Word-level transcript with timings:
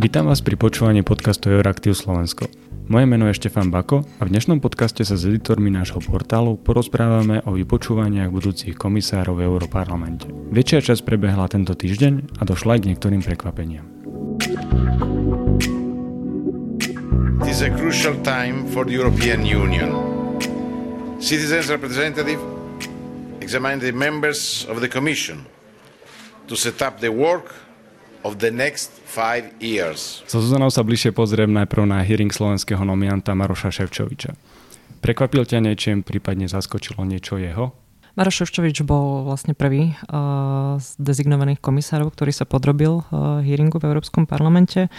Vítam 0.00 0.32
vás 0.32 0.40
pri 0.40 0.56
počúvaní 0.56 1.04
podcastu 1.04 1.52
Euraktiv 1.52 1.92
Slovensko. 1.92 2.48
Moje 2.88 3.04
meno 3.04 3.28
je 3.28 3.36
Štefan 3.36 3.68
Bako 3.68 4.08
a 4.16 4.24
v 4.24 4.32
dnešnom 4.32 4.64
podcaste 4.64 5.04
sa 5.04 5.12
s 5.12 5.28
editormi 5.28 5.68
nášho 5.68 6.00
portálu 6.00 6.56
porozprávame 6.56 7.44
o 7.44 7.52
vypočúvaniach 7.52 8.32
budúcich 8.32 8.80
komisárov 8.80 9.36
v 9.36 9.44
Európarlamente. 9.44 10.24
Väčšia 10.56 10.80
časť 10.80 11.04
prebehla 11.04 11.52
tento 11.52 11.76
týždeň 11.76 12.40
a 12.40 12.42
došla 12.48 12.80
aj 12.80 12.80
k 12.80 12.88
niektorým 12.96 13.20
prekvapeniam. 13.20 13.84
It 17.44 17.52
is 17.52 17.60
a 17.60 17.68
crucial 17.68 18.16
time 18.24 18.72
for 18.72 18.88
the 18.88 18.96
European 18.96 19.44
Union. 19.44 19.92
Citizens 21.20 21.68
representative 21.68 22.40
examine 23.44 23.76
the 23.76 23.92
members 23.92 24.64
of 24.64 24.80
the 24.80 24.88
Commission 24.88 25.44
to 26.48 26.56
set 26.56 26.80
up 26.80 27.04
the 27.04 27.12
work 27.12 27.52
of 28.24 28.40
the 28.40 28.48
next 28.48 28.99
five 29.10 29.50
years. 29.58 30.22
So 30.30 30.38
Zuzanou 30.38 30.70
sa 30.70 30.86
bližšie 30.86 31.10
pozriem 31.10 31.50
najprv 31.50 31.82
na 31.90 31.98
hearing 32.06 32.30
slovenského 32.30 32.86
nominanta 32.86 33.34
Maroša 33.34 33.74
Ševčoviča. 33.74 34.38
Prekvapil 35.02 35.42
ťa 35.42 35.58
niečím, 35.66 36.06
prípadne 36.06 36.46
zaskočilo 36.46 37.02
niečo 37.02 37.34
jeho? 37.34 37.74
Maroš 38.14 38.42
Ševčovič 38.44 38.82
bol 38.84 39.22
vlastne 39.24 39.54
prvý 39.54 39.94
uh, 39.94 40.76
z 40.76 40.88
dezignovaných 40.98 41.62
komisárov, 41.62 42.10
ktorý 42.10 42.34
sa 42.34 42.44
podrobil 42.44 43.00
uh, 43.00 43.40
hearingu 43.40 43.78
v 43.78 43.86
Európskom 43.86 44.26
parlamente 44.26 44.90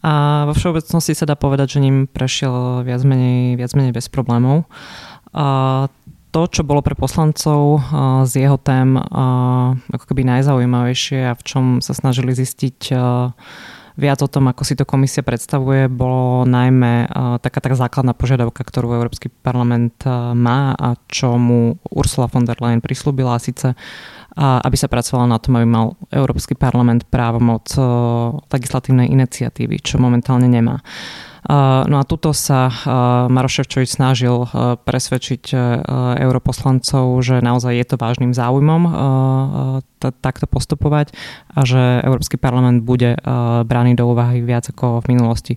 a 0.00 0.44
vo 0.48 0.52
všeobecnosti 0.56 1.12
sa 1.16 1.28
dá 1.28 1.36
povedať, 1.36 1.78
že 1.78 1.84
ním 1.84 2.08
prešiel 2.08 2.84
viac 2.84 3.04
menej, 3.04 3.56
viac 3.60 3.72
menej 3.76 3.92
bez 3.94 4.08
problémov. 4.08 4.64
Uh, 5.34 5.86
to, 6.34 6.50
čo 6.50 6.66
bolo 6.66 6.82
pre 6.82 6.98
poslancov 6.98 7.78
z 8.26 8.42
jeho 8.42 8.58
tém 8.58 8.98
ako 9.86 10.04
keby 10.10 10.26
najzaujímavejšie 10.26 11.30
a 11.30 11.38
v 11.38 11.42
čom 11.46 11.64
sa 11.78 11.94
snažili 11.94 12.34
zistiť 12.34 12.90
viac 13.94 14.18
o 14.18 14.26
tom, 14.26 14.50
ako 14.50 14.66
si 14.66 14.74
to 14.74 14.82
komisia 14.82 15.22
predstavuje, 15.22 15.86
bolo 15.86 16.42
najmä 16.42 17.06
taká 17.38 17.62
tak 17.62 17.78
základná 17.78 18.10
požiadavka, 18.18 18.66
ktorú 18.66 18.90
Európsky 18.90 19.30
parlament 19.30 20.02
má 20.34 20.74
a 20.74 20.98
čo 21.06 21.38
mu 21.38 21.78
Ursula 21.94 22.26
von 22.26 22.42
der 22.42 22.58
Leyen 22.58 22.82
prislúbila, 22.82 23.38
a 23.38 23.42
síce 23.42 23.78
aby 24.34 24.74
sa 24.74 24.90
pracovalo 24.90 25.30
na 25.30 25.38
tom, 25.38 25.54
aby 25.62 25.66
mal 25.70 25.94
Európsky 26.10 26.58
parlament 26.58 27.06
právomoc 27.06 27.70
legislatívnej 28.50 29.06
iniciatívy, 29.14 29.78
čo 29.78 30.02
momentálne 30.02 30.50
nemá. 30.50 30.82
No 31.44 31.96
a 32.00 32.04
tuto 32.08 32.32
sa 32.32 32.72
Maroš 33.28 33.68
snažil 33.84 34.48
presvedčiť 34.84 35.52
europoslancov, 36.16 37.20
že 37.20 37.44
naozaj 37.44 37.72
je 37.76 37.86
to 37.86 37.96
vážnym 38.00 38.32
záujmom 38.32 38.82
takto 40.04 40.44
postupovať 40.44 41.16
a 41.48 41.64
že 41.64 42.04
Európsky 42.04 42.36
parlament 42.36 42.84
bude 42.84 43.16
braný 43.64 43.96
do 43.96 44.04
úvahy 44.04 44.44
viac 44.44 44.68
ako 44.68 45.00
v 45.00 45.16
minulosti. 45.16 45.54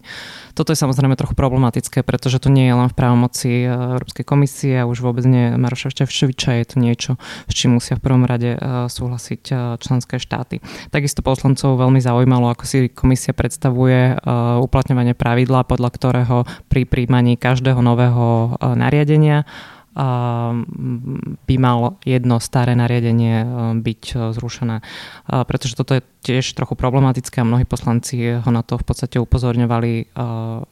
Toto 0.56 0.72
je 0.72 0.80
samozrejme 0.80 1.20
trochu 1.20 1.36
problematické, 1.36 2.00
pretože 2.08 2.40
to 2.40 2.48
nie 2.48 2.72
je 2.72 2.76
len 2.76 2.88
v 2.88 2.96
právomoci 2.96 3.68
Európskej 3.68 4.24
komisie 4.24 4.80
a 4.80 4.88
už 4.88 5.04
vôbec 5.04 5.28
nie 5.28 5.52
Maroša 5.52 5.92
je 5.92 6.66
to 6.68 6.80
niečo, 6.80 7.20
s 7.48 7.54
čím 7.56 7.76
musia 7.76 8.00
v 8.00 8.04
prvom 8.08 8.24
rade 8.24 8.56
súhlasiť 8.88 9.76
členské 9.84 10.16
štáty. 10.16 10.64
Takisto 10.96 11.20
poslancov 11.20 11.76
veľmi 11.76 12.00
zaujímalo, 12.00 12.48
ako 12.48 12.64
si 12.64 12.88
komisia 12.88 13.36
predstavuje 13.36 14.16
uplatňovanie 14.64 15.12
pravidla, 15.12 15.68
podľa 15.78 15.94
ktorého 15.94 16.38
pri 16.74 16.90
príjmaní 16.90 17.38
každého 17.38 17.86
nového 17.86 18.58
nariadenia 18.58 19.46
by 21.48 21.56
mal 21.58 21.98
jedno 22.06 22.38
staré 22.38 22.78
nariadenie 22.78 23.36
e, 23.42 23.46
byť 23.82 24.04
e, 24.14 24.16
zrušené. 24.38 24.86
Pretože 25.26 25.74
toto 25.74 25.98
je 25.98 26.06
tiež 26.22 26.54
trochu 26.54 26.78
problematické 26.78 27.42
a 27.42 27.48
mnohí 27.48 27.66
poslanci 27.66 28.38
ho 28.38 28.52
na 28.54 28.62
to 28.62 28.78
v 28.78 28.86
podstate 28.86 29.18
upozorňovali, 29.18 29.94
e, 29.98 30.04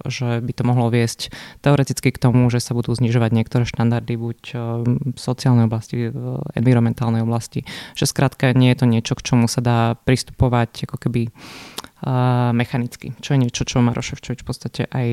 že 0.05 0.45
by 0.45 0.51
to 0.53 0.63
mohlo 0.67 0.93
viesť 0.93 1.33
teoreticky 1.65 2.13
k 2.13 2.21
tomu, 2.21 2.45
že 2.53 2.61
sa 2.61 2.77
budú 2.77 2.93
znižovať 2.93 3.31
niektoré 3.33 3.65
štandardy 3.65 4.13
buď 4.13 4.39
v 4.85 5.17
sociálnej 5.17 5.65
oblasti, 5.65 6.13
v 6.13 6.45
environmentálnej 6.53 7.25
oblasti. 7.25 7.65
Že 7.97 8.05
skrátka 8.05 8.53
nie 8.53 8.69
je 8.77 8.77
to 8.77 8.85
niečo, 8.85 9.17
k 9.17 9.25
čomu 9.25 9.49
sa 9.49 9.61
dá 9.65 9.79
pristupovať 10.05 10.85
ako 10.85 11.01
keby 11.01 11.33
mechanicky, 12.53 13.17
čo 13.17 13.33
je 13.33 13.41
niečo, 13.41 13.65
čo 13.65 13.81
Maroš 13.81 14.13
Ševčovič 14.13 14.45
v 14.45 14.47
podstate 14.47 14.81
aj, 14.85 15.09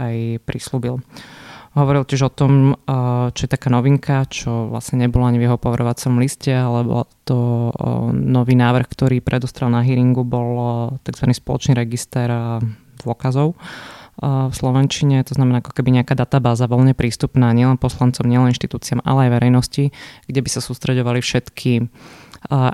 aj 0.00 0.16
prislúbil. 0.48 1.04
Hovoril 1.72 2.04
tiež 2.04 2.28
o 2.28 2.32
tom, 2.32 2.76
čo 3.32 3.40
je 3.40 3.48
taká 3.48 3.72
novinka, 3.72 4.28
čo 4.28 4.68
vlastne 4.68 5.00
nebolo 5.00 5.24
ani 5.24 5.40
v 5.40 5.48
jeho 5.48 5.56
poverovacom 5.56 6.20
liste, 6.20 6.52
alebo 6.52 7.08
to 7.24 7.72
nový 8.12 8.52
návrh, 8.52 8.84
ktorý 8.88 9.24
predostrel 9.24 9.72
na 9.72 9.80
hearingu, 9.80 10.20
bol 10.20 10.52
tzv. 11.00 11.32
spoločný 11.32 11.72
register 11.72 12.28
dôkazov 13.00 13.56
v 14.20 14.52
Slovenčine, 14.52 15.24
to 15.24 15.32
znamená 15.32 15.64
ako 15.64 15.72
keby 15.72 16.02
nejaká 16.02 16.12
databáza 16.12 16.68
voľne 16.68 16.92
prístupná 16.92 17.50
nielen 17.56 17.80
poslancom, 17.80 18.28
nielen 18.28 18.52
inštitúciám, 18.52 19.00
ale 19.08 19.26
aj 19.26 19.34
verejnosti, 19.40 19.84
kde 20.28 20.40
by 20.44 20.48
sa 20.52 20.60
sústredovali 20.60 21.24
všetky 21.24 21.88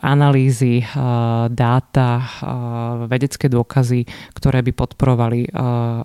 analýzy, 0.01 0.81
dáta, 1.53 2.11
vedecké 3.05 3.53
dôkazy, 3.53 4.09
ktoré 4.33 4.65
by 4.65 4.73
podporovali 4.73 5.53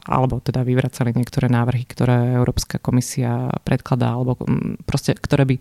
alebo 0.03 0.43
teda 0.43 0.67
vyvracali 0.67 1.16
niektoré 1.16 1.47
návrhy, 1.47 1.88
ktoré 1.88 2.35
Európska 2.35 2.75
komisia 2.83 3.47
predkladá 3.63 4.19
alebo 4.19 4.35
proste, 4.83 5.16
ktoré 5.16 5.47
by 5.47 5.55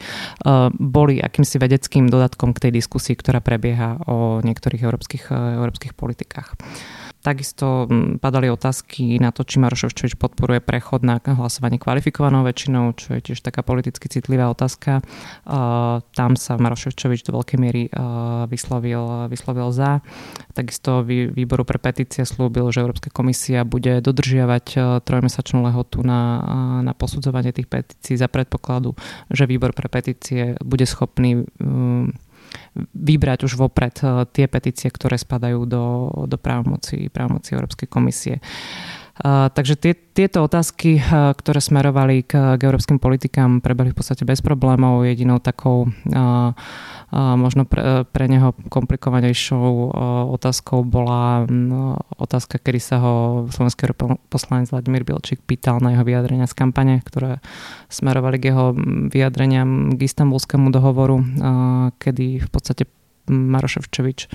boli 0.75 1.23
akýmsi 1.23 1.63
vedeckým 1.63 2.11
dodatkom 2.11 2.51
k 2.59 2.69
tej 2.69 2.83
diskusii, 2.83 3.15
ktorá 3.15 3.39
prebieha 3.39 4.03
o 4.11 4.43
niektorých 4.43 4.83
európskych, 4.83 5.31
európskych 5.31 5.95
politikách. 5.95 6.59
Takisto 7.23 7.87
mm, 7.87 8.19
padali 8.19 8.51
otázky 8.51 9.23
na 9.23 9.31
to, 9.31 9.47
či 9.47 9.63
Maroš 9.63 9.87
Ševčovič 9.87 10.19
podporuje 10.19 10.59
prechod 10.59 11.07
na 11.07 11.23
hlasovanie 11.23 11.79
kvalifikovanou 11.79 12.43
väčšinou, 12.43 12.99
čo 12.99 13.15
je 13.15 13.31
tiež 13.31 13.47
taká 13.47 13.63
politicky 13.63 14.11
citlivá 14.11 14.51
otázka. 14.51 15.07
Tam 16.03 16.33
sa 16.35 16.53
Maroš 16.59 16.91
Ševčovič 16.91 17.23
do 17.23 17.39
veľkej 17.39 17.59
miery 17.63 17.87
vyslovil, 18.51 19.31
vyslovil 19.31 19.71
za. 19.71 20.03
Takisto 20.51 21.07
výboru 21.07 21.63
pre 21.63 21.79
petície 21.79 22.27
slúbil, 22.27 22.67
že 22.75 22.83
Európska 22.83 23.15
komisia 23.15 23.63
bude 23.63 24.03
dodržiavať 24.03 24.99
trojmesačnú 25.07 25.63
lehotu 25.63 26.03
na, 26.03 26.43
na 26.83 26.91
posudzovanie 26.91 27.55
tých 27.55 27.71
petícií 27.71 28.19
za 28.19 28.27
predpokladu, 28.27 28.99
že 29.31 29.47
výbor 29.47 29.71
pre 29.79 29.87
petície 29.87 30.59
bude 30.59 30.91
schopný 30.91 31.47
vybrať 32.93 33.47
už 33.47 33.59
vopred 33.59 33.97
eh, 34.03 34.27
tie 34.33 34.47
petície, 34.49 34.89
ktoré 34.89 35.17
spadajú 35.21 35.65
do, 35.69 35.85
do 36.27 36.37
právomoci, 36.41 37.09
právomoci 37.13 37.55
Európskej 37.55 37.89
komisie. 37.89 38.35
Uh, 38.39 39.02
takže 39.53 39.77
tie, 39.77 39.93
tieto 39.93 40.41
otázky, 40.45 41.03
ktoré 41.37 41.61
smerovali 41.61 42.25
k, 42.25 42.57
k 42.57 42.61
európskym 42.65 42.97
politikám, 42.97 43.61
prebehli 43.61 43.93
v 43.93 43.99
podstate 43.99 44.25
bez 44.25 44.41
problémov. 44.41 45.05
Jedinou 45.05 45.37
takou 45.41 45.89
uh, 45.89 46.53
možno 47.13 47.69
pre, 47.69 48.09
pre 48.09 48.25
neho 48.25 48.57
komplikovanejšou 48.73 49.93
otázkou 50.33 50.81
bola 50.81 51.45
otázka, 52.17 52.57
kedy 52.57 52.81
sa 52.81 52.97
ho 53.05 53.15
slovenský 53.53 53.93
poslanec 54.33 54.73
Vladimír 54.73 55.05
Bilčík 55.05 55.45
pýtal 55.45 55.85
na 55.85 55.93
jeho 55.93 56.09
vyjadrenia 56.09 56.49
z 56.49 56.57
kampane, 56.57 57.05
ktoré 57.05 57.45
smerovali 57.93 58.41
k 58.41 58.49
jeho 58.49 58.73
vyjadreniam 59.13 59.93
k 59.93 60.09
istambulskému 60.09 60.73
dohovoru, 60.73 61.21
kedy 62.01 62.41
v 62.41 62.49
podstate 62.49 62.89
Maroš 63.29 63.79
Ševčovič 63.79 64.33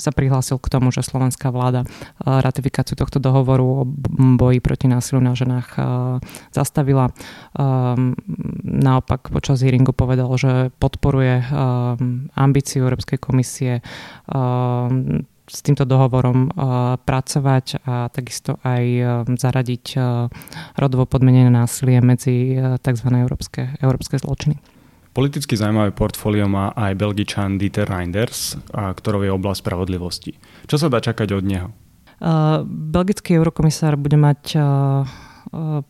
sa 0.00 0.10
prihlásil 0.10 0.56
k 0.56 0.72
tomu, 0.72 0.88
že 0.88 1.04
slovenská 1.04 1.52
vláda 1.52 1.84
ratifikáciu 2.24 2.96
tohto 2.96 3.20
dohovoru 3.20 3.84
o 3.84 3.88
boji 4.40 4.58
proti 4.64 4.88
násiliu 4.88 5.20
na 5.20 5.36
ženách 5.36 5.76
zastavila. 6.50 7.12
Naopak 8.64 9.28
počas 9.28 9.60
hearingu 9.60 9.92
povedal, 9.92 10.32
že 10.40 10.72
podporuje 10.80 11.44
ambíciu 12.34 12.88
Európskej 12.88 13.20
komisie 13.20 13.84
s 15.50 15.66
týmto 15.66 15.82
dohovorom 15.82 16.48
pracovať 17.02 17.82
a 17.82 18.06
takisto 18.08 18.62
aj 18.62 18.84
zaradiť 19.34 19.98
rodovo 20.78 21.04
podmenené 21.10 21.50
násilie 21.50 21.98
medzi 21.98 22.54
tzv. 22.80 23.08
európske, 23.10 23.74
európske 23.82 24.16
zločiny. 24.22 24.79
Politicky 25.10 25.58
zaujímavé 25.58 25.90
portfólio 25.90 26.46
má 26.46 26.70
aj 26.78 26.94
belgičan 26.94 27.58
Dieter 27.58 27.90
Reinders, 27.90 28.54
ktorou 28.70 29.26
je 29.26 29.34
oblasť 29.34 29.60
spravodlivosti. 29.66 30.38
Čo 30.70 30.76
sa 30.76 30.86
dá 30.86 31.02
čakať 31.02 31.34
od 31.34 31.44
neho? 31.44 31.68
Uh, 32.20 32.62
belgický 32.68 33.34
eurokomisár 33.34 33.98
bude 33.98 34.14
mať 34.14 34.54
uh, 34.54 35.02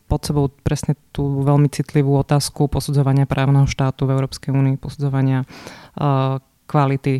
pod 0.09 0.21
sebou 0.25 0.49
presne 0.49 0.97
tú 1.13 1.45
veľmi 1.45 1.69
citlivú 1.69 2.17
otázku 2.17 2.65
posudzovania 2.65 3.29
právneho 3.29 3.69
štátu 3.69 4.09
v 4.09 4.17
Európskej 4.17 4.49
únii, 4.49 4.81
posudzovania 4.81 5.45
kvality 6.71 7.19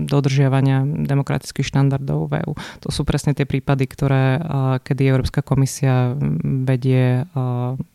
dodržiavania 0.00 0.80
demokratických 1.04 1.68
štandardov 1.68 2.32
v 2.32 2.32
EU. 2.40 2.56
To 2.80 2.88
sú 2.88 3.04
presne 3.04 3.36
tie 3.36 3.44
prípady, 3.44 3.84
ktoré, 3.84 4.40
kedy 4.80 5.12
Európska 5.12 5.44
komisia 5.44 6.16
vedie 6.64 7.28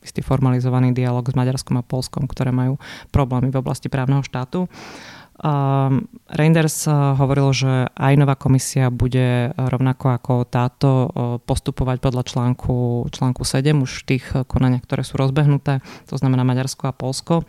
istý 0.06 0.22
formalizovaný 0.22 0.94
dialog 0.94 1.26
s 1.26 1.34
Maďarskom 1.34 1.82
a 1.82 1.88
Polskom, 1.88 2.30
ktoré 2.30 2.54
majú 2.54 2.78
problémy 3.10 3.50
v 3.50 3.58
oblasti 3.58 3.90
právneho 3.90 4.22
štátu. 4.22 4.70
Reinders 6.34 6.90
hovoril, 6.90 7.54
že 7.54 7.94
aj 7.94 8.14
nová 8.18 8.34
komisia 8.34 8.90
bude 8.90 9.54
rovnako 9.54 10.06
ako 10.18 10.34
táto 10.50 10.90
postupovať 11.46 12.02
podľa 12.02 12.26
článku, 12.26 13.06
článku 13.14 13.46
7 13.46 13.78
už 13.78 14.10
tých 14.10 14.26
konaniach, 14.50 14.82
ktoré 14.90 15.06
sú 15.06 15.14
rozbehnuté, 15.22 15.86
to 16.10 16.18
znamená 16.18 16.42
Maďarsko 16.42 16.90
a 16.90 16.98
Polsko 16.98 17.46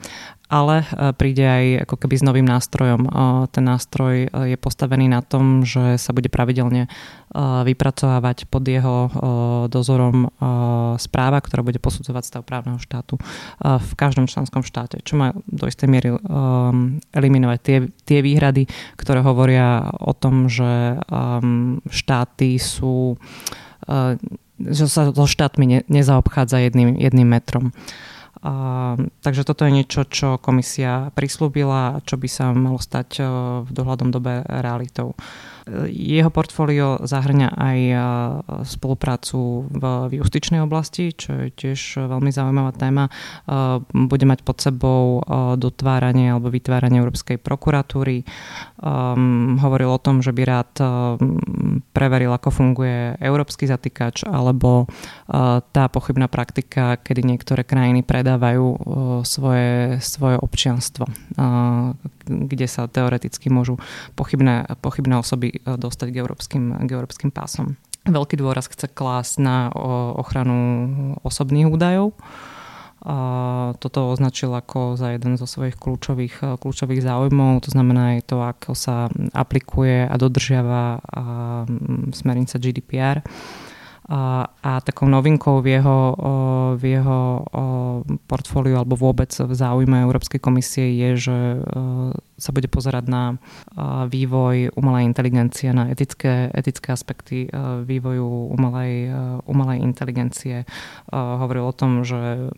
ale 0.48 0.82
e, 0.82 1.12
príde 1.12 1.44
aj 1.44 1.64
ako 1.84 1.96
keby 2.00 2.14
s 2.16 2.24
novým 2.24 2.48
nástrojom. 2.48 3.04
E, 3.04 3.10
ten 3.52 3.64
nástroj 3.68 4.16
e, 4.26 4.28
je 4.52 4.56
postavený 4.56 5.06
na 5.12 5.20
tom, 5.20 5.62
že 5.62 6.00
sa 6.00 6.16
bude 6.16 6.32
pravidelne 6.32 6.88
vypracovávať 7.38 8.48
pod 8.48 8.64
jeho 8.64 9.12
dozorom 9.68 10.32
správa, 10.96 11.44
ktorá 11.44 11.60
bude 11.60 11.76
posudzovať 11.76 12.24
stav 12.24 12.40
právneho 12.40 12.80
štátu 12.80 13.20
v 13.60 13.92
každom 14.00 14.24
členskom 14.24 14.64
štáte, 14.64 15.04
čo 15.04 15.20
má 15.20 15.36
do 15.44 15.68
istej 15.68 15.92
miery 15.92 16.08
eliminovať 17.12 17.58
tie, 17.60 17.78
tie 18.08 18.24
výhrady, 18.24 18.64
ktoré 18.96 19.20
hovoria 19.20 19.92
o 20.00 20.16
tom, 20.16 20.48
že 20.48 20.96
štáty 21.92 22.56
sú 22.56 23.20
že 24.58 24.90
sa 24.90 25.12
so 25.12 25.26
štátmi 25.28 25.86
nezaobchádza 25.86 26.64
jedným, 26.64 26.96
jedným 26.98 27.28
metrom. 27.28 27.70
A, 27.70 28.17
takže 29.24 29.42
toto 29.42 29.66
je 29.66 29.72
niečo, 29.74 30.06
čo 30.06 30.38
komisia 30.38 31.10
prislúbila, 31.12 32.02
čo 32.06 32.14
by 32.14 32.28
sa 32.30 32.44
malo 32.54 32.78
stať 32.78 33.22
v 33.66 33.70
dohľadom 33.70 34.14
dobe 34.14 34.46
realitou. 34.46 35.18
Jeho 35.88 36.30
portfólio 36.32 37.04
zahrňa 37.04 37.48
aj 37.52 37.78
spoluprácu 38.64 39.68
v 39.68 39.84
justičnej 40.16 40.64
oblasti, 40.64 41.12
čo 41.12 41.46
je 41.46 41.46
tiež 41.52 42.08
veľmi 42.08 42.32
zaujímavá 42.32 42.72
téma. 42.72 43.12
Bude 43.92 44.24
mať 44.24 44.40
pod 44.42 44.58
sebou 44.64 45.20
dotváranie 45.60 46.32
alebo 46.32 46.48
vytváranie 46.48 47.00
Európskej 47.04 47.36
prokuratúry. 47.36 48.24
Hovoril 49.58 49.90
o 49.92 50.02
tom, 50.02 50.24
že 50.24 50.32
by 50.32 50.42
rád 50.48 50.72
preveril, 51.92 52.32
ako 52.32 52.48
funguje 52.48 53.20
európsky 53.20 53.68
zatýkač 53.68 54.24
alebo 54.24 54.88
tá 55.74 55.84
pochybná 55.92 56.30
praktika, 56.32 56.96
kedy 56.96 57.24
niektoré 57.24 57.62
krajiny 57.62 58.00
predávajú 58.00 58.66
svoje, 59.22 60.00
svoje 60.00 60.36
občianstvo, 60.40 61.04
kde 62.28 62.66
sa 62.68 62.88
teoreticky 62.88 63.48
môžu 63.48 63.80
pochybné, 64.14 64.68
pochybné 64.84 65.16
osoby 65.16 65.48
e, 65.48 65.57
dostať 65.64 66.08
k 66.12 66.20
európskym, 66.20 66.64
k 66.86 66.90
európskym 66.90 67.30
pásom. 67.30 67.78
Veľký 68.08 68.40
dôraz 68.40 68.70
chce 68.70 68.88
klásť 68.88 69.42
na 69.42 69.68
ochranu 70.16 70.58
osobných 71.20 71.68
údajov. 71.68 72.16
A 72.98 73.78
toto 73.78 74.10
označil 74.10 74.50
ako 74.50 74.98
za 74.98 75.14
jeden 75.14 75.38
zo 75.38 75.46
svojich 75.46 75.78
kľúčových, 75.78 76.34
e, 76.42 76.46
kľúčových 76.58 77.06
záujmov, 77.06 77.62
to 77.62 77.70
znamená 77.70 78.18
aj 78.18 78.26
to, 78.26 78.42
ako 78.42 78.74
sa 78.74 79.06
aplikuje 79.30 80.02
a 80.02 80.14
dodržiava 80.18 80.98
smernica 82.10 82.58
GDPR. 82.58 83.22
A, 84.08 84.48
takou 84.88 85.04
novinkou 85.04 85.60
v 85.60 85.76
jeho, 85.76 86.00
v 86.80 86.96
jeho 86.96 87.44
portfóliu 88.24 88.80
alebo 88.80 88.96
vôbec 88.96 89.28
v 89.28 89.52
záujme 89.52 90.00
Európskej 90.00 90.40
komisie 90.40 90.96
je, 90.96 91.28
že 91.28 91.38
sa 92.40 92.50
bude 92.56 92.72
pozerať 92.72 93.04
na 93.04 93.36
vývoj 94.08 94.72
umelej 94.80 95.04
inteligencie, 95.12 95.76
na 95.76 95.92
etické, 95.92 96.48
etické 96.56 96.88
aspekty 96.96 97.52
vývoju 97.84 98.48
umelej, 98.56 99.12
umelej 99.44 99.84
inteligencie. 99.84 100.64
Hovoril 101.12 101.68
o 101.68 101.76
tom, 101.76 102.00
že 102.00 102.48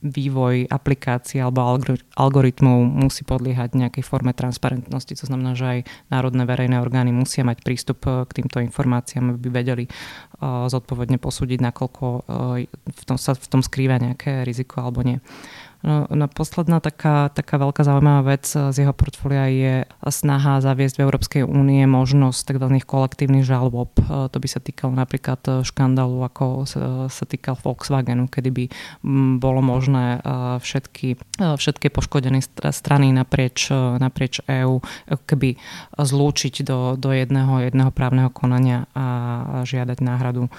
vývoj 0.00 0.64
aplikácií 0.72 1.44
alebo 1.44 1.76
algoritmov 2.16 2.78
musí 2.88 3.20
podliehať 3.22 3.76
nejakej 3.76 4.04
forme 4.04 4.32
transparentnosti. 4.32 5.12
To 5.20 5.28
znamená, 5.28 5.52
že 5.52 5.66
aj 5.68 5.78
národné 6.08 6.48
verejné 6.48 6.80
orgány 6.80 7.12
musia 7.12 7.44
mať 7.44 7.60
prístup 7.60 8.00
eh, 8.08 8.24
k 8.24 8.42
týmto 8.42 8.64
informáciám, 8.64 9.36
aby 9.36 9.48
vedeli 9.52 9.84
uh, 9.86 10.66
zodpovedne 10.72 11.20
posúdiť, 11.20 11.58
nakoľko 11.60 12.06
uh, 12.06 12.64
v 12.88 13.02
tom 13.04 13.20
sa 13.20 13.36
v 13.36 13.46
tom 13.46 13.60
skrýva 13.60 14.00
nejaké 14.00 14.42
riziko 14.42 14.80
alebo 14.80 15.04
nie. 15.04 15.20
No, 15.80 16.04
no 16.12 16.28
posledná 16.28 16.76
taká, 16.76 17.32
taká 17.32 17.56
veľká 17.56 17.80
zaujímavá 17.88 18.36
vec 18.36 18.44
z 18.44 18.76
jeho 18.76 18.92
portfólia 18.92 19.48
je 19.48 19.74
snaha 20.12 20.60
zaviesť 20.60 21.00
v 21.00 21.04
Európskej 21.08 21.42
únie 21.48 21.88
možnosť 21.88 22.52
tzv. 22.52 22.68
kolektívnych 22.84 23.48
žalob. 23.48 23.88
To 24.08 24.36
by 24.36 24.48
sa 24.48 24.60
týkalo 24.60 24.92
napríklad 24.92 25.64
škandálu, 25.64 26.20
ako 26.28 26.68
sa, 26.68 27.08
sa 27.08 27.24
týkal 27.24 27.56
Volkswagenu, 27.56 28.28
kedy 28.28 28.50
by 28.52 28.64
bolo 29.40 29.64
možné 29.64 30.20
všetky, 30.60 31.16
všetky 31.40 31.88
poškodené 31.88 32.44
strany 32.72 33.16
naprieč, 33.16 33.72
naprieč 33.96 34.44
EÚ 34.44 34.84
keby 35.24 35.56
zlúčiť 35.96 36.60
do, 36.60 37.00
do 37.00 37.08
jedného, 37.16 37.64
jedného 37.64 37.88
právneho 37.88 38.28
konania 38.28 38.84
a 38.92 39.04
žiadať 39.64 39.98
náhradu, 40.04 40.52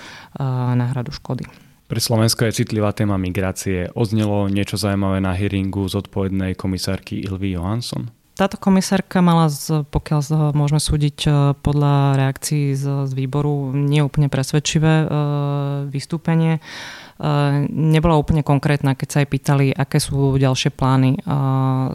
náhradu 0.73 1.13
škody. 1.13 1.70
Pre 1.91 1.99
Slovensko 1.99 2.47
je 2.47 2.63
citlivá 2.63 2.95
téma 2.95 3.19
migrácie. 3.19 3.91
Oznelo 3.91 4.47
niečo 4.47 4.79
zaujímavé 4.79 5.19
na 5.19 5.35
hearingu 5.35 5.91
zodpovednej 5.91 6.55
komisárky 6.55 7.19
Ilvy 7.19 7.59
Johansson? 7.59 8.07
Táto 8.39 8.55
komisárka 8.55 9.19
mala, 9.19 9.51
z, 9.51 9.83
pokiaľ 9.91 10.55
môžeme 10.55 10.79
súdiť 10.79 11.17
e, 11.27 11.31
podľa 11.59 12.15
reakcií 12.15 12.79
z, 12.79 13.11
z 13.11 13.11
výboru, 13.11 13.75
neúplne 13.75 14.31
presvedčivé 14.31 15.03
e, 15.03 15.05
vystúpenie. 15.91 16.57
E, 16.57 16.61
nebola 17.67 18.15
úplne 18.15 18.39
konkrétna, 18.39 18.95
keď 18.95 19.07
sa 19.11 19.17
aj 19.19 19.27
pýtali, 19.27 19.67
aké 19.75 19.99
sú 19.99 20.39
ďalšie 20.39 20.71
plány 20.71 21.19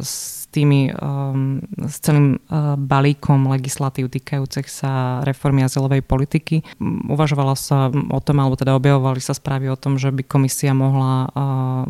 s 0.04 0.35
tými, 0.56 0.88
um, 0.96 1.60
s 1.84 2.00
celým 2.00 2.40
uh, 2.48 2.80
balíkom 2.80 3.52
legislatív 3.52 4.08
týkajúcich 4.08 4.64
sa 4.72 5.20
reformy 5.20 5.68
azylovej 5.68 6.00
politiky. 6.00 6.64
Uvažovala 7.12 7.52
sa 7.52 7.92
o 7.92 8.20
tom, 8.24 8.40
alebo 8.40 8.56
teda 8.56 8.72
objavovali 8.72 9.20
sa 9.20 9.36
správy 9.36 9.68
o 9.68 9.76
tom, 9.76 10.00
že 10.00 10.08
by 10.08 10.24
komisia 10.24 10.72
mohla 10.72 11.28
uh, 11.28 11.84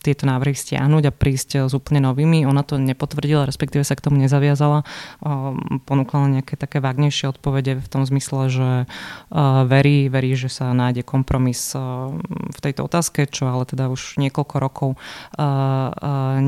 tieto 0.00 0.24
návrhy 0.24 0.56
stiahnuť 0.56 1.12
a 1.12 1.12
prísť 1.12 1.68
s 1.68 1.76
úplne 1.76 2.00
novými. 2.00 2.48
Ona 2.48 2.64
to 2.64 2.80
nepotvrdila, 2.80 3.44
respektíve 3.44 3.84
sa 3.84 3.92
k 3.92 4.08
tomu 4.08 4.16
nezaviazala. 4.16 4.80
Ponúkla 5.84 6.40
nejaké 6.40 6.56
také 6.56 6.80
vágnejšie 6.80 7.28
odpovede 7.36 7.76
v 7.76 7.84
tom 7.84 8.08
zmysle, 8.08 8.48
že 8.48 8.70
verí, 9.68 10.08
verí, 10.08 10.32
že 10.40 10.48
sa 10.48 10.72
nájde 10.72 11.04
kompromis 11.04 11.76
v 11.76 12.58
tejto 12.64 12.88
otázke, 12.88 13.28
čo 13.28 13.52
ale 13.52 13.68
teda 13.68 13.92
už 13.92 14.16
niekoľko 14.16 14.56
rokov 14.56 14.96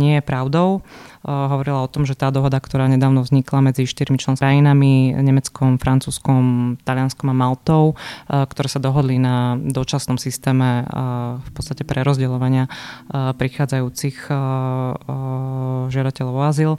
nie 0.01 0.17
je 0.17 0.25
pravdou. 0.25 0.81
Hovorila 1.23 1.87
o 1.87 1.91
tom, 1.91 2.03
že 2.03 2.19
tá 2.19 2.35
dohoda, 2.35 2.59
ktorá 2.59 2.91
nedávno 2.91 3.23
vznikla 3.23 3.73
medzi 3.73 3.87
štyrmi 3.87 4.19
členskými 4.19 4.43
krajinami, 4.43 5.15
Nemeckom, 5.23 5.79
Francúzskom, 5.79 6.75
Talianskom 6.83 7.31
a 7.31 7.37
Maltou, 7.37 7.95
ktoré 8.27 8.67
sa 8.67 8.83
dohodli 8.83 9.23
na 9.23 9.55
dočasnom 9.55 10.19
systéme 10.19 10.83
v 11.39 11.51
podstate 11.55 11.87
prerozdeľovania 11.87 12.67
prichádzajúcich 13.39 14.27
žiadateľov 15.95 16.35
o 16.35 16.43
azyl. 16.43 16.73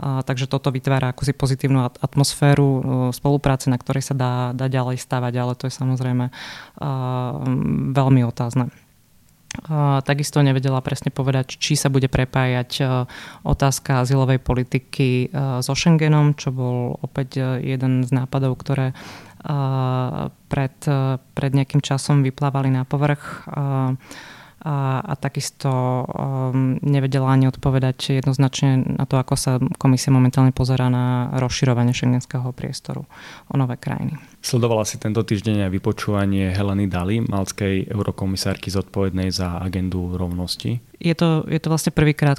Takže 0.00 0.48
toto 0.48 0.72
vytvára 0.72 1.12
akúsi 1.12 1.36
pozitívnu 1.36 1.84
atmosféru 2.00 3.12
spolupráce, 3.12 3.68
na 3.68 3.76
ktorej 3.76 4.08
sa 4.08 4.16
dá, 4.16 4.56
dá 4.56 4.72
ďalej 4.72 4.96
stavať, 4.96 5.32
ale 5.36 5.52
to 5.60 5.68
je 5.68 5.76
samozrejme 5.76 6.32
veľmi 7.92 8.20
otázne. 8.24 8.72
Takisto 10.06 10.46
nevedela 10.46 10.78
presne 10.78 11.10
povedať, 11.10 11.58
či 11.58 11.74
sa 11.74 11.90
bude 11.90 12.06
prepájať 12.06 12.86
otázka 13.42 14.06
azylovej 14.06 14.38
politiky 14.38 15.26
so 15.58 15.74
Schengenom, 15.74 16.38
čo 16.38 16.54
bol 16.54 16.94
opäť 17.02 17.58
jeden 17.58 18.06
z 18.06 18.10
nápadov, 18.14 18.54
ktoré 18.62 18.94
pred, 20.46 20.76
pred 21.34 21.52
nejakým 21.52 21.82
časom 21.82 22.22
vyplávali 22.22 22.70
na 22.70 22.86
povrch 22.86 23.42
a, 24.60 25.00
a 25.00 25.14
takisto 25.16 25.68
um, 26.04 26.76
nevedela 26.84 27.32
ani 27.32 27.48
odpovedať 27.48 28.20
jednoznačne 28.20 29.00
na 29.00 29.08
to, 29.08 29.16
ako 29.16 29.34
sa 29.34 29.52
komisia 29.80 30.12
momentálne 30.12 30.52
pozera 30.52 30.92
na 30.92 31.32
rozširovanie 31.40 31.96
šengenského 31.96 32.52
priestoru 32.52 33.08
o 33.48 33.54
nové 33.56 33.80
krajiny. 33.80 34.20
Sledovala 34.44 34.84
si 34.84 35.00
tento 35.00 35.20
týždeň 35.24 35.68
aj 35.68 35.70
vypočúvanie 35.72 36.52
Heleny 36.52 36.88
Daly, 36.88 37.24
malckej 37.24 37.88
eurokomisárky 37.88 38.72
zodpovednej 38.72 39.32
za 39.32 39.60
agendu 39.60 40.16
rovnosti? 40.16 40.80
Je 41.00 41.16
to, 41.16 41.48
je 41.48 41.56
to 41.56 41.72
vlastne 41.72 41.96
prvýkrát, 41.96 42.36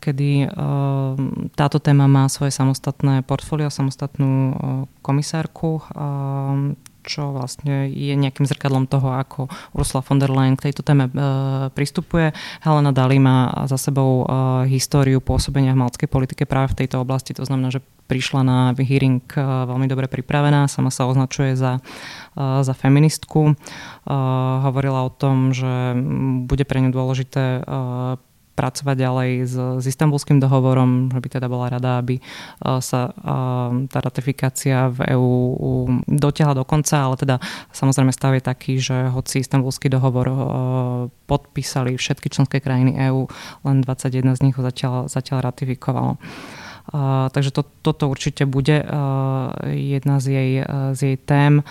kedy 0.00 0.48
uh, 0.48 1.16
táto 1.56 1.80
téma 1.80 2.04
má 2.04 2.28
svoje 2.28 2.52
samostatné 2.52 3.24
portfólio, 3.24 3.72
samostatnú 3.72 4.32
uh, 4.32 4.54
komisárku. 5.00 5.80
Uh, 5.92 6.76
čo 7.06 7.30
vlastne 7.30 7.86
je 7.86 8.10
nejakým 8.18 8.42
zrkadlom 8.44 8.90
toho, 8.90 9.14
ako 9.14 9.46
Ursula 9.72 10.02
von 10.02 10.18
der 10.18 10.34
Leyen 10.34 10.58
k 10.58 10.68
tejto 10.68 10.82
téme 10.82 11.06
e, 11.06 11.12
pristupuje. 11.70 12.34
Helena 12.66 12.90
Dali 12.90 13.22
má 13.22 13.54
za 13.70 13.78
sebou 13.78 14.26
e, 14.26 14.66
históriu 14.66 15.22
pôsobenia 15.22 15.72
v 15.72 15.86
malckej 15.86 16.10
politike 16.10 16.42
práve 16.44 16.74
v 16.74 16.84
tejto 16.84 16.98
oblasti, 16.98 17.30
to 17.30 17.46
znamená, 17.46 17.70
že 17.70 17.80
prišla 18.10 18.42
na 18.42 18.58
hearing 18.74 19.22
e, 19.30 19.38
veľmi 19.38 19.86
dobre 19.86 20.10
pripravená, 20.10 20.66
sama 20.66 20.90
sa 20.90 21.06
označuje 21.06 21.54
za, 21.54 21.78
za 22.36 22.74
feministku. 22.74 23.54
Hovorila 24.62 25.06
o 25.06 25.10
tom, 25.10 25.54
že 25.54 25.94
bude 26.46 26.66
pre 26.66 26.82
ňu 26.82 26.90
dôležité 26.90 27.62
pracovať 28.56 28.96
ďalej 28.96 29.30
s, 29.44 29.54
s 29.54 29.84
istambulským 29.84 30.40
dohovorom, 30.40 31.12
že 31.12 31.20
by 31.20 31.28
teda 31.28 31.46
bola 31.46 31.68
rada, 31.68 32.00
aby 32.00 32.18
sa 32.80 33.12
tá 33.86 33.98
ratifikácia 34.00 34.88
v 34.88 35.12
EÚ 35.12 35.30
dotiahla 36.08 36.56
do 36.56 36.64
konca, 36.64 37.04
ale 37.04 37.20
teda 37.20 37.36
samozrejme 37.76 38.10
stav 38.16 38.32
je 38.32 38.42
taký, 38.42 38.72
že 38.80 39.12
hoci 39.12 39.44
istambulský 39.44 39.92
dohovor 39.92 40.26
podpísali 41.28 42.00
všetky 42.00 42.32
členské 42.32 42.64
krajiny 42.64 42.96
EÚ, 42.96 43.28
len 43.68 43.84
21 43.84 44.34
z 44.34 44.40
nich 44.48 44.56
ho 44.56 44.62
zatiaľ, 44.64 45.12
zatiaľ 45.12 45.52
ratifikovalo. 45.52 46.16
Takže 47.32 47.50
to, 47.50 47.62
toto 47.82 48.06
určite 48.06 48.46
bude 48.46 48.86
jedna 49.66 50.16
z 50.22 50.26
jej, 50.30 50.52
z 50.94 51.00
jej 51.02 51.16
tém. 51.18 51.66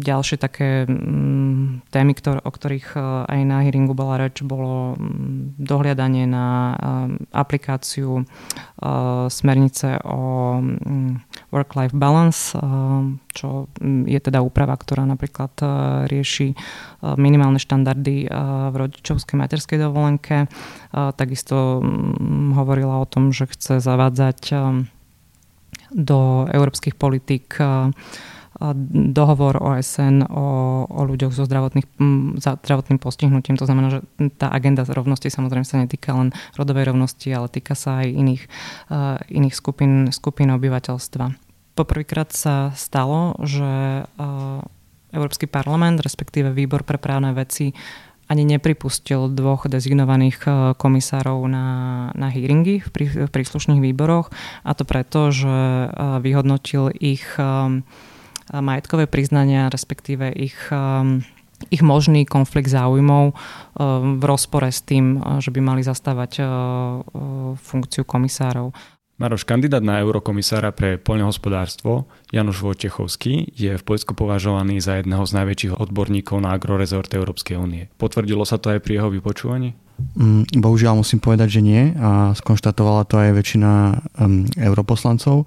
Ďalšie 0.00 0.36
také 0.42 0.90
um, 0.90 1.78
témy, 1.94 2.12
ktor- 2.18 2.42
o 2.42 2.50
ktorých 2.50 2.98
aj 3.30 3.40
na 3.46 3.62
hearingu 3.62 3.94
bola 3.94 4.18
reč, 4.26 4.42
bolo 4.42 4.98
um, 4.98 5.54
dohliadanie 5.54 6.26
na 6.26 6.74
aplikáciu 7.30 8.26
smernice 9.30 10.02
o 10.04 10.18
um, 10.58 11.22
work-life 11.50 11.94
balance, 11.94 12.54
čo 13.34 13.66
je 13.82 14.20
teda 14.22 14.38
úprava, 14.38 14.78
ktorá 14.78 15.02
napríklad 15.02 15.50
rieši 16.06 16.54
minimálne 17.18 17.58
štandardy 17.58 18.30
v 18.70 18.74
rodičovskej 18.74 19.34
materskej 19.34 19.78
dovolenke. 19.82 20.46
Takisto 20.94 21.82
hovorila 22.54 23.02
o 23.02 23.06
tom, 23.10 23.34
že 23.34 23.50
chce 23.50 23.82
zavádzať 23.82 24.40
do 25.90 26.46
európskych 26.46 26.94
politík 26.94 27.58
dohovor 28.92 29.56
OSN 29.56 30.28
o, 30.28 30.46
o 30.84 31.00
ľuďoch 31.08 31.32
so 31.32 31.48
zdravotným 31.48 32.98
postihnutím. 33.00 33.56
To 33.56 33.64
znamená, 33.64 33.88
že 33.88 34.00
tá 34.36 34.52
agenda 34.52 34.84
rovnosti 34.84 35.32
samozrejme 35.32 35.64
sa 35.64 35.80
netýka 35.80 36.12
len 36.12 36.36
rodovej 36.60 36.92
rovnosti, 36.92 37.28
ale 37.32 37.48
týka 37.48 37.72
sa 37.72 38.04
aj 38.04 38.08
iných, 38.12 38.42
uh, 38.92 39.16
iných 39.32 39.54
skupín, 39.56 40.12
skupín 40.12 40.52
obyvateľstva. 40.52 41.32
Poprvýkrát 41.72 42.36
sa 42.36 42.76
stalo, 42.76 43.40
že 43.40 44.04
uh, 44.04 44.60
Európsky 45.10 45.48
parlament, 45.48 46.04
respektíve 46.04 46.52
výbor 46.52 46.84
pre 46.84 47.00
právne 47.00 47.32
veci 47.32 47.72
ani 48.30 48.46
nepripustil 48.46 49.34
dvoch 49.34 49.66
dezignovaných 49.66 50.38
e, 50.46 50.50
komisárov 50.78 51.42
na, 51.50 51.66
na 52.14 52.30
hearingy 52.30 52.78
v, 52.78 52.88
prí, 52.94 53.06
v 53.10 53.26
príslušných 53.26 53.82
výboroch 53.82 54.30
a 54.62 54.70
to 54.78 54.86
preto, 54.86 55.34
že 55.34 55.50
e, 55.50 55.86
vyhodnotil 56.22 56.94
ich 56.94 57.26
e, 57.34 57.82
majetkové 58.52 59.06
priznania, 59.06 59.70
respektíve 59.70 60.34
ich 60.34 60.58
ich 61.68 61.84
možný 61.84 62.24
konflikt 62.24 62.72
záujmov 62.72 63.36
v 64.16 64.22
rozpore 64.24 64.72
s 64.72 64.80
tým, 64.80 65.20
že 65.44 65.52
by 65.52 65.60
mali 65.60 65.84
zastávať 65.84 66.40
funkciu 67.60 68.08
komisárov. 68.08 68.72
Maroš, 69.20 69.44
kandidát 69.44 69.84
na 69.84 70.00
eurokomisára 70.00 70.72
pre 70.72 70.96
poľnohospodárstvo 70.96 72.08
Janoš 72.32 72.64
Vojtechovský 72.64 73.52
je 73.52 73.76
v 73.76 73.82
Poľsku 73.84 74.16
považovaný 74.16 74.80
za 74.80 74.96
jedného 74.96 75.20
z 75.28 75.36
najväčších 75.36 75.76
odborníkov 75.76 76.40
na 76.40 76.56
agrorezort 76.56 77.12
Európskej 77.12 77.60
únie. 77.60 77.92
Potvrdilo 78.00 78.48
sa 78.48 78.56
to 78.56 78.72
aj 78.72 78.80
pri 78.80 78.96
jeho 78.96 79.12
vypočúvaní? 79.12 79.76
Mm, 80.16 80.48
bohužiaľ 80.64 81.04
musím 81.04 81.20
povedať, 81.20 81.52
že 81.52 81.60
nie 81.60 81.92
a 82.00 82.32
skonštatovala 82.32 83.04
to 83.04 83.20
aj 83.20 83.30
väčšina 83.36 83.72
um, 83.92 84.48
europoslancov. 84.56 85.44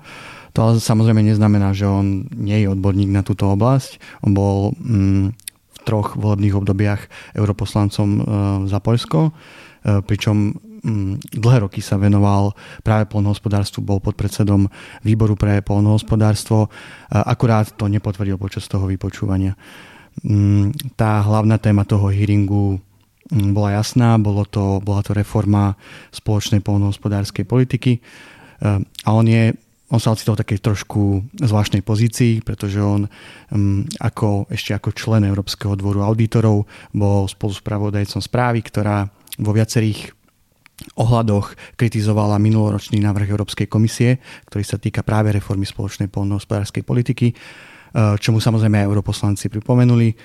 To 0.54 0.58
ale 0.62 0.72
samozrejme 0.78 1.26
neznamená, 1.26 1.74
že 1.74 1.90
on 1.90 2.30
nie 2.34 2.62
je 2.62 2.70
odborník 2.70 3.10
na 3.10 3.26
túto 3.26 3.50
oblasť. 3.50 4.22
On 4.22 4.32
bol 4.38 4.74
um, 4.78 5.34
v 5.74 5.78
troch 5.82 6.14
volebných 6.14 6.54
obdobiach 6.54 7.02
europoslancom 7.34 8.10
uh, 8.10 8.24
za 8.70 8.78
Poľsko, 8.78 9.34
uh, 9.34 10.00
pričom 10.06 10.54
Mm, 10.84 11.16
dlhé 11.32 11.64
roky 11.64 11.80
sa 11.80 11.96
venoval 11.96 12.52
práve 12.84 13.08
polnohospodárstvu, 13.08 13.88
bol 13.88 14.04
podpredsedom 14.04 14.68
výboru 15.08 15.40
pre 15.40 15.64
polnohospodárstvo, 15.64 16.68
akurát 17.08 17.72
to 17.72 17.88
nepotvrdil 17.88 18.36
počas 18.36 18.68
toho 18.68 18.92
vypočúvania. 18.92 19.56
Mm, 20.28 20.76
tá 21.00 21.24
hlavná 21.24 21.56
téma 21.56 21.88
toho 21.88 22.12
hearingu 22.12 22.84
mm, 23.32 23.56
bola 23.56 23.80
jasná, 23.80 24.20
bolo 24.20 24.44
to, 24.44 24.84
bola 24.84 25.00
to 25.00 25.16
reforma 25.16 25.80
spoločnej 26.12 26.60
polnohospodárskej 26.60 27.48
politiky 27.48 28.04
a 29.04 29.10
on 29.12 29.28
je 29.28 29.56
on 29.92 30.00
sa 30.00 30.16
ocitol 30.16 30.40
v 30.40 30.42
takej 30.48 30.60
trošku 30.64 31.02
zvláštnej 31.44 31.84
pozícii, 31.84 32.40
pretože 32.42 32.80
on 32.80 33.06
um, 33.52 33.84
ako, 34.00 34.48
ešte 34.48 34.72
ako 34.72 34.96
člen 34.96 35.28
Európskeho 35.28 35.76
dvoru 35.76 36.08
auditorov 36.08 36.66
bol 36.96 37.28
spoluspravodajcom 37.28 38.22
správy, 38.24 38.64
ktorá 38.64 39.12
vo 39.38 39.52
viacerých 39.52 40.14
ohľadoch 40.98 41.78
kritizovala 41.78 42.42
minuloročný 42.42 42.98
návrh 43.00 43.30
Európskej 43.30 43.68
komisie, 43.70 44.20
ktorý 44.50 44.64
sa 44.66 44.78
týka 44.82 45.06
práve 45.06 45.32
reformy 45.32 45.70
spoločnej 45.70 46.10
poľnohospodárskej 46.10 46.84
politiky, 46.84 47.28
e, 47.32 47.36
čomu 48.18 48.42
samozrejme 48.42 48.82
aj 48.82 48.88
europoslanci 48.90 49.48
pripomenuli. 49.54 50.18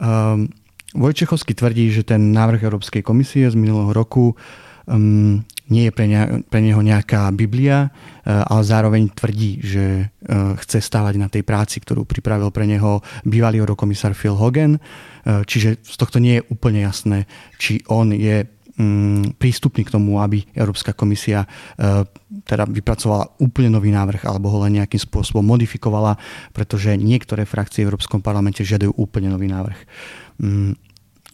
Um, 0.00 0.50
Vojčechovský 0.94 1.58
tvrdí, 1.58 1.90
že 1.90 2.06
ten 2.06 2.30
návrh 2.30 2.62
Európskej 2.70 3.02
komisie 3.02 3.50
z 3.50 3.58
minulého 3.58 3.90
roku 3.90 4.38
um, 4.86 5.42
nie 5.72 5.88
je 5.88 5.92
pre, 5.92 6.06
ne, 6.08 6.44
pre 6.44 6.60
neho 6.60 6.80
nejaká 6.80 7.28
Biblia, 7.32 7.88
uh, 7.88 8.44
ale 8.48 8.62
zároveň 8.64 9.12
tvrdí, 9.12 9.60
že 9.64 9.84
uh, 10.08 10.58
chce 10.60 10.84
stávať 10.84 11.14
na 11.16 11.28
tej 11.32 11.46
práci, 11.46 11.80
ktorú 11.80 12.04
pripravil 12.04 12.52
pre 12.52 12.68
neho 12.68 13.00
bývalý 13.24 13.60
eurokomisár 13.60 14.12
Phil 14.12 14.36
Hogan. 14.36 14.76
Uh, 14.76 15.44
čiže 15.48 15.80
z 15.80 15.94
tohto 15.96 16.20
nie 16.20 16.40
je 16.40 16.46
úplne 16.52 16.84
jasné, 16.84 17.24
či 17.56 17.80
on 17.88 18.12
je 18.12 18.44
Mm, 18.74 19.38
prístupný 19.38 19.86
k 19.86 19.94
tomu, 19.94 20.18
aby 20.18 20.42
Európska 20.50 20.90
komisia 20.98 21.46
e, 21.46 22.02
teda 22.42 22.66
vypracovala 22.66 23.38
úplne 23.38 23.70
nový 23.70 23.94
návrh 23.94 24.26
alebo 24.26 24.50
ho 24.50 24.66
len 24.66 24.82
nejakým 24.82 24.98
spôsobom 24.98 25.46
modifikovala, 25.46 26.18
pretože 26.50 26.98
niektoré 26.98 27.46
frakcie 27.46 27.86
v 27.86 27.94
Európskom 27.94 28.18
parlamente 28.18 28.66
žiadajú 28.66 28.98
úplne 28.98 29.30
nový 29.30 29.46
návrh. 29.46 29.78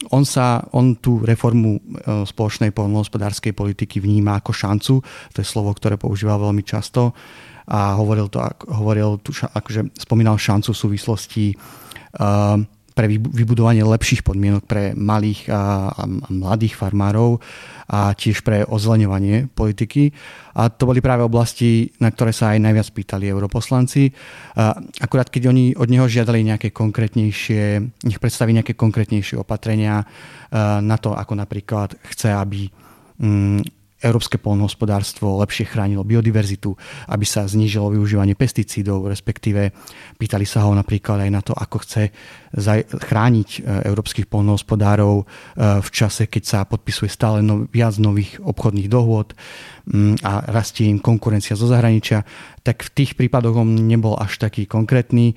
On 0.09 0.25
sa, 0.25 0.65
on 0.73 0.97
tú 0.97 1.21
reformu 1.21 1.77
e, 1.77 1.81
spoločnej 2.25 2.73
poľnohospodárskej 2.73 3.53
politiky 3.53 4.01
vníma 4.01 4.41
ako 4.41 4.49
šancu, 4.49 4.93
to 5.29 5.37
je 5.37 5.45
slovo, 5.45 5.69
ktoré 5.77 6.01
používa 6.01 6.41
veľmi 6.41 6.65
často. 6.65 7.13
A 7.69 7.93
hovoril 7.93 8.25
to, 8.33 8.41
hovoril 8.73 9.21
tu, 9.21 9.29
akože 9.31 9.93
spomínal 9.93 10.35
šancu 10.35 10.73
v 10.73 10.81
súvislosti 10.81 11.45
uh, 12.19 12.57
pre 13.01 13.09
vybudovanie 13.09 13.81
lepších 13.81 14.21
podmienok 14.21 14.69
pre 14.69 14.93
malých 14.93 15.49
a, 15.49 15.89
a 15.89 16.03
mladých 16.29 16.77
farmárov 16.77 17.41
a 17.89 18.13
tiež 18.13 18.45
pre 18.45 18.61
ozleňovanie 18.61 19.49
politiky. 19.49 20.13
A 20.53 20.69
to 20.69 20.85
boli 20.85 21.01
práve 21.01 21.25
oblasti, 21.25 21.89
na 21.97 22.13
ktoré 22.13 22.29
sa 22.29 22.53
aj 22.53 22.61
najviac 22.61 22.87
pýtali 22.93 23.25
europoslanci. 23.25 24.13
A 24.53 24.77
akurát 25.01 25.33
keď 25.33 25.49
oni 25.49 25.73
od 25.73 25.89
neho 25.89 26.05
žiadali 26.05 26.45
nejaké 26.45 26.69
konkrétnejšie, 26.69 27.81
nech 28.05 28.21
predstaví 28.21 28.53
nejaké 28.53 28.77
konkrétnejšie 28.77 29.41
opatrenia 29.41 30.05
na 30.85 30.97
to, 31.01 31.17
ako 31.17 31.33
napríklad 31.33 31.97
chce, 32.05 32.29
aby 32.37 32.69
mm, 33.17 33.80
európske 34.01 34.41
polnohospodárstvo 34.41 35.39
lepšie 35.45 35.69
chránilo 35.69 36.01
biodiverzitu, 36.01 36.73
aby 37.07 37.25
sa 37.25 37.45
znížilo 37.45 37.93
využívanie 37.93 38.33
pesticídov, 38.33 39.05
respektíve 39.07 39.71
pýtali 40.17 40.45
sa 40.45 40.65
ho 40.65 40.73
napríklad 40.73 41.25
aj 41.25 41.31
na 41.31 41.41
to, 41.45 41.53
ako 41.53 41.77
chce 41.85 42.09
chrániť 42.91 43.49
e, 43.55 43.59
európskych 43.87 44.27
polnohospodárov 44.27 45.23
e, 45.23 45.25
v 45.79 45.89
čase, 45.93 46.27
keď 46.27 46.43
sa 46.43 46.59
podpisuje 46.67 47.07
stále 47.07 47.39
no, 47.39 47.63
viac 47.71 47.95
nových 47.95 48.43
obchodných 48.43 48.91
dohôd 48.91 49.31
mm, 49.87 50.19
a 50.25 50.51
rastie 50.51 50.91
im 50.91 50.99
konkurencia 50.99 51.55
zo 51.55 51.71
zahraničia, 51.71 52.27
tak 52.61 52.83
v 52.83 52.91
tých 52.91 53.15
prípadoch 53.15 53.55
on 53.55 53.87
nebol 53.87 54.19
až 54.19 54.43
taký 54.43 54.67
konkrétny, 54.67 55.31
e, 55.31 55.35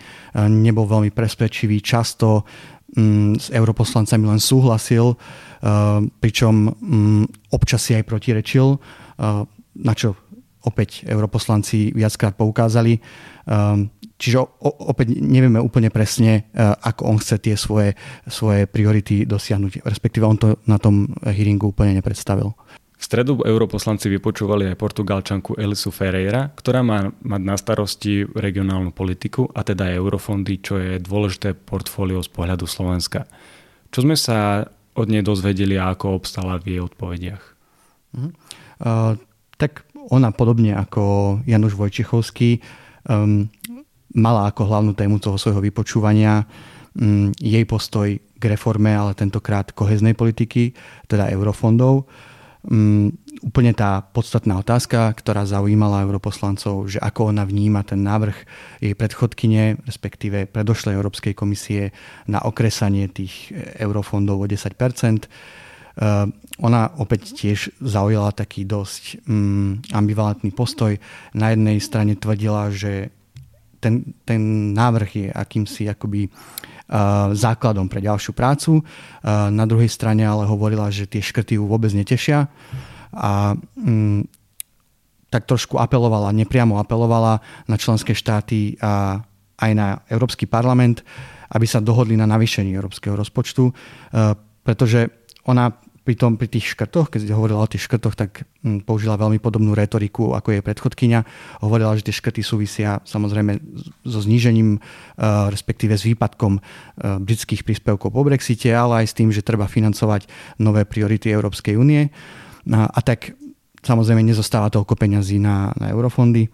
nebol 0.51 0.91
veľmi 0.91 1.15
presvedčivý, 1.15 1.79
často 1.79 2.43
mm, 2.99 3.39
s 3.39 3.47
europoslancami 3.55 4.25
len 4.35 4.43
súhlasil, 4.43 5.15
pričom 6.21 6.55
mm, 6.69 7.53
občas 7.57 7.81
si 7.81 7.97
aj 7.97 8.05
protirečil, 8.05 8.77
na 9.75 9.95
čo 9.97 10.13
opäť 10.65 11.05
europoslanci 11.05 11.93
viackrát 11.93 12.37
poukázali. 12.37 12.97
Čiže 14.15 14.39
opäť 14.63 15.21
nevieme 15.21 15.61
úplne 15.61 15.93
presne, 15.93 16.49
ako 16.57 17.03
on 17.05 17.19
chce 17.21 17.37
tie 17.41 17.57
svoje, 17.57 17.93
svoje 18.25 18.65
priority 18.65 19.29
dosiahnuť. 19.29 19.85
Respektíve 19.85 20.25
on 20.25 20.39
to 20.41 20.49
na 20.65 20.81
tom 20.81 21.13
hearingu 21.25 21.73
úplne 21.73 22.01
nepredstavil. 22.01 22.57
V 22.95 23.05
stredu 23.05 23.37
europoslanci 23.45 24.09
vypočúvali 24.09 24.65
aj 24.73 24.81
portugalčanku 24.81 25.61
Elisu 25.61 25.93
Ferreira, 25.93 26.49
ktorá 26.57 26.81
má 26.81 27.13
mať 27.21 27.43
na 27.45 27.57
starosti 27.61 28.25
regionálnu 28.25 28.97
politiku 28.97 29.45
a 29.53 29.61
teda 29.61 29.93
eurofondy, 29.93 30.65
čo 30.65 30.81
je 30.81 30.97
dôležité 31.03 31.53
portfólio 31.53 32.25
z 32.25 32.33
pohľadu 32.33 32.65
Slovenska. 32.65 33.29
Čo 33.93 34.09
sme 34.09 34.17
sa 34.17 34.65
od 34.95 35.07
nej 35.11 35.23
dozvedeli 35.27 35.79
a 35.79 35.93
ako 35.95 36.19
obstala 36.19 36.59
v 36.63 36.79
jej 36.79 36.81
odpovediach? 36.83 37.43
Uh, 38.15 39.19
tak 39.59 39.87
ona 40.11 40.31
podobne 40.31 40.75
ako 40.75 41.39
Januš 41.47 41.75
Vojčechovský 41.75 42.63
um, 43.09 43.51
mala 44.15 44.47
ako 44.49 44.63
hlavnú 44.71 44.93
tému 44.95 45.19
toho 45.19 45.35
svojho 45.35 45.59
vypočúvania 45.59 46.47
mm, 46.95 47.35
jej 47.43 47.65
postoj 47.67 48.09
k 48.15 48.45
reforme, 48.47 48.95
ale 48.95 49.19
tentokrát 49.19 49.75
koheznej 49.75 50.15
politiky, 50.15 50.77
teda 51.11 51.33
eurofondov. 51.35 52.07
Um, 52.65 53.13
úplne 53.45 53.77
tá 53.77 54.01
podstatná 54.01 54.57
otázka, 54.57 55.13
ktorá 55.13 55.45
zaujímala 55.45 56.09
europoslancov, 56.09 56.89
že 56.89 56.99
ako 57.01 57.37
ona 57.37 57.45
vníma 57.45 57.85
ten 57.85 58.01
návrh 58.01 58.37
jej 58.81 58.97
predchodkyne, 58.97 59.85
respektíve 59.85 60.49
predošlej 60.49 60.97
Európskej 60.97 61.37
komisie 61.37 61.93
na 62.25 62.41
okresanie 62.41 63.13
tých 63.13 63.53
eurofondov 63.77 64.45
o 64.45 64.47
10 64.49 64.77
Uh, 65.95 66.27
ona 66.59 66.91
opäť 66.99 67.39
tiež 67.39 67.71
zaujala 67.79 68.35
taký 68.35 68.67
dosť 68.67 69.23
um, 69.31 69.79
ambivalentný 69.95 70.51
postoj. 70.51 70.99
Na 71.39 71.55
jednej 71.55 71.79
strane 71.79 72.19
tvrdila, 72.19 72.75
že 72.75 73.15
ten, 73.85 74.17
ten 74.25 74.73
návrh 74.73 75.11
je 75.13 75.29
akýmsi 75.29 75.93
akoby 75.93 76.33
uh, 76.33 77.37
základom 77.37 77.93
pre 77.93 78.01
ďalšiu 78.01 78.33
prácu. 78.33 78.81
Uh, 78.81 79.53
na 79.53 79.69
druhej 79.69 79.93
strane 79.93 80.25
ale 80.25 80.49
hovorila, 80.49 80.89
že 80.89 81.05
tie 81.05 81.21
škrty 81.21 81.61
ju 81.61 81.69
vôbec 81.69 81.93
netešia 81.93 82.49
a 83.13 83.53
um, 83.77 84.25
tak 85.29 85.45
trošku 85.45 85.77
apelovala, 85.77 86.33
nepriamo 86.33 86.81
apelovala 86.81 87.45
na 87.69 87.77
členské 87.77 88.15
štáty 88.15 88.79
a 88.79 89.19
aj 89.59 89.73
na 89.75 89.99
Európsky 90.07 90.47
parlament, 90.47 91.03
aby 91.51 91.67
sa 91.67 91.83
dohodli 91.83 92.15
na 92.15 92.27
navýšení 92.27 92.71
európskeho 92.75 93.19
rozpočtu, 93.19 93.71
pretože 94.63 95.11
ona 95.47 95.75
pri, 96.05 96.15
tom, 96.21 96.37
pri 96.37 96.53
tých 96.53 96.77
škrtoch, 96.77 97.09
keď 97.09 97.33
hovorila 97.33 97.65
o 97.65 97.71
tých 97.71 97.89
škrtoch, 97.89 98.13
tak 98.13 98.45
hm, 98.61 98.85
použila 98.85 99.17
veľmi 99.17 99.41
podobnú 99.41 99.73
retoriku, 99.73 100.37
ako 100.37 100.53
je 100.53 100.61
predchodkynia. 100.61 101.25
Hovorila, 101.65 101.97
že 101.97 102.05
tie 102.05 102.15
škrty 102.15 102.45
súvisia 102.45 103.01
samozrejme 103.09 103.57
so 104.05 104.21
znížením, 104.21 104.77
uh, 104.77 105.49
respektíve 105.49 105.97
s 105.97 106.05
výpadkom 106.05 106.61
uh, 106.61 107.17
britských 107.25 107.65
príspevkov 107.65 108.13
po 108.13 108.21
Brexite, 108.21 108.69
ale 108.69 109.03
aj 109.03 109.07
s 109.11 109.17
tým, 109.17 109.33
že 109.33 109.41
treba 109.41 109.65
financovať 109.65 110.29
nové 110.61 110.85
priority 110.85 111.33
Európskej 111.33 111.81
únie. 111.81 112.13
A, 112.69 112.85
a 112.85 113.01
tak 113.01 113.33
samozrejme 113.81 114.21
nezostáva 114.21 114.69
toľko 114.69 115.01
peňazí 115.01 115.41
na, 115.41 115.73
na 115.81 115.89
eurofondy. 115.89 116.53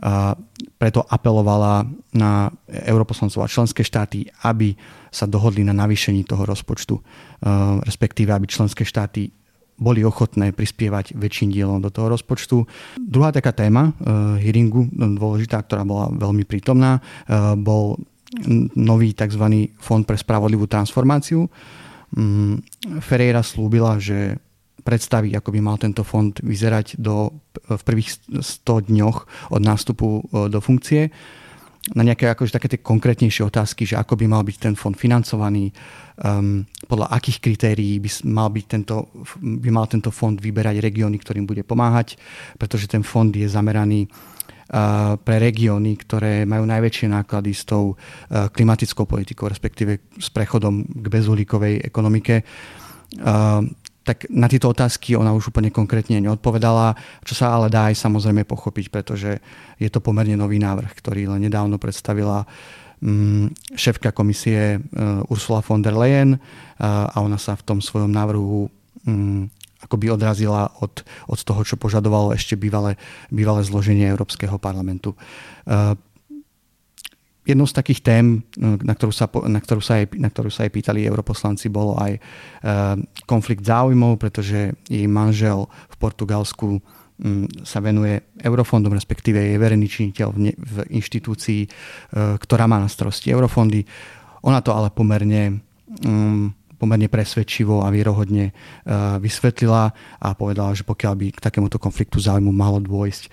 A 0.00 0.32
preto 0.78 1.02
apelovala 1.02 1.84
na 2.14 2.48
europoslancov 2.70 3.42
a 3.42 3.50
členské 3.50 3.82
štáty, 3.82 4.30
aby 4.46 4.78
sa 5.10 5.26
dohodli 5.26 5.66
na 5.66 5.74
navýšení 5.74 6.22
toho 6.22 6.46
rozpočtu, 6.46 6.94
eh, 6.96 7.04
respektíve 7.82 8.30
aby 8.30 8.46
členské 8.46 8.86
štáty 8.86 9.34
boli 9.78 10.02
ochotné 10.02 10.50
prispievať 10.50 11.14
väčším 11.14 11.54
dielom 11.54 11.78
do 11.78 11.90
toho 11.90 12.10
rozpočtu. 12.10 12.66
Druhá 12.98 13.30
taká 13.30 13.54
téma 13.54 13.94
uh, 13.94 14.34
hearingu, 14.34 14.90
dôležitá, 14.90 15.62
ktorá 15.62 15.86
bola 15.86 16.10
veľmi 16.10 16.42
prítomná, 16.42 16.98
bol 17.54 17.94
nový 18.74 19.14
tzv. 19.14 19.70
Fond 19.78 20.02
pre 20.02 20.18
spravodlivú 20.18 20.66
transformáciu. 20.66 21.46
Um, 22.16 22.60
Ferreira 23.00 23.44
slúbila, 23.44 24.00
že 24.00 24.36
predstaví, 24.84 25.34
ako 25.34 25.50
by 25.54 25.60
mal 25.62 25.76
tento 25.76 26.06
fond 26.06 26.32
vyzerať 26.38 26.98
do, 26.98 27.34
v 27.66 27.82
prvých 27.82 28.18
100 28.38 28.88
dňoch 28.88 29.16
od 29.52 29.62
nástupu 29.62 30.22
do 30.30 30.58
funkcie 30.62 31.10
na 31.96 32.02
nejaké 32.04 32.28
akože 32.28 32.52
také 32.52 32.68
tie 32.68 32.80
konkrétnejšie 32.84 33.46
otázky, 33.46 33.88
že 33.88 33.96
ako 33.96 34.18
by 34.18 34.26
mal 34.28 34.42
byť 34.44 34.56
ten 34.60 34.74
fond 34.76 34.92
financovaný, 34.92 35.72
um, 36.20 36.66
podľa 36.84 37.08
akých 37.16 37.38
kritérií 37.40 37.96
by 38.02 38.10
mal, 38.28 38.48
byť 38.52 38.64
tento, 38.66 39.08
by 39.40 39.70
mal 39.72 39.86
tento 39.88 40.12
fond 40.12 40.36
vyberať 40.36 40.82
regióny, 40.84 41.16
ktorým 41.16 41.48
bude 41.48 41.64
pomáhať, 41.64 42.20
pretože 42.60 42.90
ten 42.90 43.00
fond 43.00 43.32
je 43.32 43.48
zameraný 43.48 44.04
uh, 44.04 45.16
pre 45.16 45.40
regióny, 45.40 45.96
ktoré 45.96 46.44
majú 46.44 46.68
najväčšie 46.68 47.08
náklady 47.08 47.56
s 47.56 47.64
tou 47.64 47.94
uh, 47.94 48.52
klimatickou 48.52 49.08
politikou, 49.08 49.48
respektíve 49.48 50.12
s 50.18 50.28
prechodom 50.28 50.84
k 50.84 51.06
bezuhlíkovej 51.08 51.88
ekonomike. 51.88 52.44
Uh, 53.16 53.64
tak 54.08 54.24
na 54.32 54.48
tieto 54.48 54.72
otázky 54.72 55.12
ona 55.20 55.36
už 55.36 55.52
úplne 55.52 55.68
konkrétne 55.68 56.16
neodpovedala, 56.24 56.96
čo 57.28 57.36
sa 57.36 57.52
ale 57.52 57.68
dá 57.68 57.92
aj 57.92 58.00
samozrejme 58.00 58.48
pochopiť, 58.48 58.88
pretože 58.88 59.36
je 59.76 59.88
to 59.92 60.00
pomerne 60.00 60.32
nový 60.32 60.56
návrh, 60.56 60.96
ktorý 60.96 61.28
len 61.28 61.44
nedávno 61.44 61.76
predstavila 61.76 62.48
um, 63.04 63.52
šéfka 63.76 64.16
komisie 64.16 64.80
uh, 64.80 65.28
Ursula 65.28 65.60
von 65.60 65.84
der 65.84 65.92
Leyen 65.92 66.40
uh, 66.40 66.40
a 67.12 67.20
ona 67.20 67.36
sa 67.36 67.52
v 67.52 67.68
tom 67.68 67.78
svojom 67.84 68.08
návrhu 68.08 68.72
um, 69.04 69.52
akoby 69.84 70.10
odrazila 70.10 70.72
od, 70.80 71.04
od 71.28 71.38
toho, 71.38 71.60
čo 71.62 71.78
požadovalo 71.78 72.34
ešte 72.34 72.58
bývalé, 72.58 72.98
bývalé 73.30 73.62
zloženie 73.62 74.10
Európskeho 74.10 74.58
parlamentu. 74.58 75.14
Jednou 77.48 77.64
z 77.64 77.72
takých 77.80 78.00
tém, 78.04 78.44
na 78.60 78.92
ktorú 78.92 79.08
sa, 79.08 79.24
na 79.48 79.56
ktorú 79.56 79.80
sa, 79.80 80.04
aj, 80.04 80.20
na 80.20 80.28
ktorú 80.28 80.52
sa 80.52 80.68
aj 80.68 80.70
pýtali 80.76 81.08
europoslanci, 81.08 81.72
bolo 81.72 81.96
aj 81.96 82.12
e, 82.12 82.20
konflikt 83.24 83.64
záujmov, 83.64 84.20
pretože 84.20 84.76
jej 84.84 85.08
manžel 85.08 85.64
v 85.88 85.96
Portugalsku 85.96 86.84
sa 87.66 87.82
venuje 87.82 88.22
eurofondom, 88.38 88.94
respektíve 88.94 89.42
je 89.42 89.58
verejný 89.58 89.86
činiteľ 89.90 90.28
v, 90.38 90.76
inštitúcii, 90.86 91.62
e, 91.66 91.68
ktorá 92.38 92.70
má 92.70 92.78
na 92.78 92.86
starosti 92.86 93.34
eurofondy. 93.34 93.82
Ona 94.46 94.62
to 94.62 94.70
ale 94.70 94.94
pomerne 94.94 95.58
um, 96.06 96.54
pomerne 96.78 97.10
presvedčivo 97.10 97.82
a 97.82 97.90
vierohodne 97.90 98.48
e, 98.48 98.52
vysvetlila 99.18 99.90
a 100.22 100.28
povedala, 100.38 100.72
že 100.72 100.86
pokiaľ 100.86 101.14
by 101.18 101.26
k 101.34 101.42
takémuto 101.42 101.82
konfliktu 101.82 102.22
záujmu 102.22 102.54
malo 102.54 102.78
dôjsť, 102.78 103.22
e, 103.26 103.30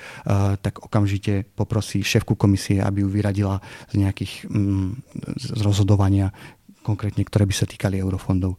tak 0.60 0.81
okamžite 0.81 1.45
poprosí 1.53 2.01
šéfku 2.01 2.34
komisie, 2.34 2.81
aby 2.81 3.05
ju 3.05 3.10
vyradila 3.13 3.62
z 3.93 4.01
nejakých 4.01 4.49
mm, 4.49 4.89
z 5.38 5.62
rozhodovania, 5.62 6.34
konkrétne 6.81 7.21
ktoré 7.21 7.45
by 7.45 7.53
sa 7.53 7.69
týkali 7.69 8.01
eurofondov. 8.01 8.58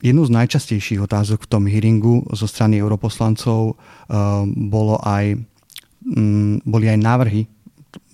Jednou 0.00 0.24
z 0.24 0.32
najčastejších 0.32 1.04
otázok 1.04 1.44
v 1.44 1.50
tom 1.50 1.68
hearingu 1.68 2.24
zo 2.32 2.48
strany 2.48 2.80
europoslancov 2.80 3.60
e, 3.68 3.74
bolo 4.70 4.96
aj, 5.02 5.36
mm, 6.06 6.64
boli 6.64 6.86
aj 6.86 6.98
návrhy 7.02 7.42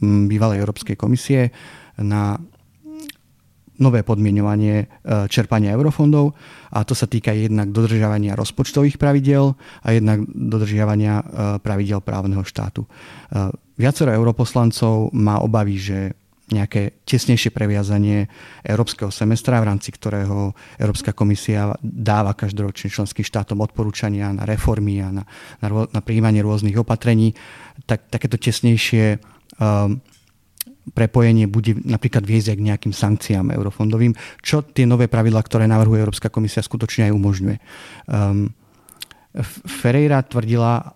mm, 0.00 0.32
bývalej 0.32 0.64
Európskej 0.64 0.96
komisie 0.96 1.52
na 2.00 2.40
nové 3.78 4.02
podmienovanie 4.02 4.84
e, 4.84 4.86
čerpania 5.28 5.72
eurofondov 5.76 6.32
a 6.72 6.84
to 6.84 6.96
sa 6.96 7.08
týka 7.08 7.32
jednak 7.32 7.72
dodržiavania 7.72 8.36
rozpočtových 8.36 8.96
pravidel 8.96 9.56
a 9.84 9.88
jednak 9.92 10.24
dodržiavania 10.28 11.14
e, 11.20 11.24
pravidel 11.60 12.00
právneho 12.00 12.44
štátu. 12.44 12.84
E, 12.84 12.88
viacero 13.76 14.12
europoslancov 14.12 15.12
má 15.12 15.40
obavy, 15.40 15.76
že 15.76 15.98
nejaké 16.46 17.02
tesnejšie 17.02 17.50
previazanie 17.50 18.30
európskeho 18.62 19.10
semestra, 19.10 19.58
v 19.58 19.66
rámci 19.66 19.90
ktorého 19.90 20.54
Európska 20.78 21.10
komisia 21.10 21.74
dáva 21.82 22.38
každoročne 22.38 22.86
členským 22.86 23.26
štátom 23.26 23.58
odporúčania 23.58 24.30
na 24.30 24.46
reformy 24.46 25.02
a 25.02 25.10
na, 25.10 25.24
na, 25.58 25.68
na 25.90 26.00
prijímanie 26.02 26.46
rôznych 26.46 26.78
opatrení, 26.78 27.34
tak 27.90 28.06
takéto 28.14 28.38
tesnejšie 28.38 29.18
um, 29.58 29.98
prepojenie 30.94 31.50
bude 31.50 31.74
napríklad 31.82 32.22
viesť 32.22 32.54
k 32.54 32.66
nejakým 32.70 32.94
sankciám 32.94 33.50
eurofondovým, 33.50 34.14
čo 34.38 34.62
tie 34.62 34.86
nové 34.86 35.10
pravidlá, 35.10 35.42
ktoré 35.42 35.66
navrhuje 35.66 36.02
Európska 36.02 36.30
komisia, 36.30 36.62
skutočne 36.62 37.10
aj 37.10 37.16
umožňuje. 37.16 37.56
Um, 38.06 38.54
Ferreira 39.66 40.22
tvrdila, 40.22 40.94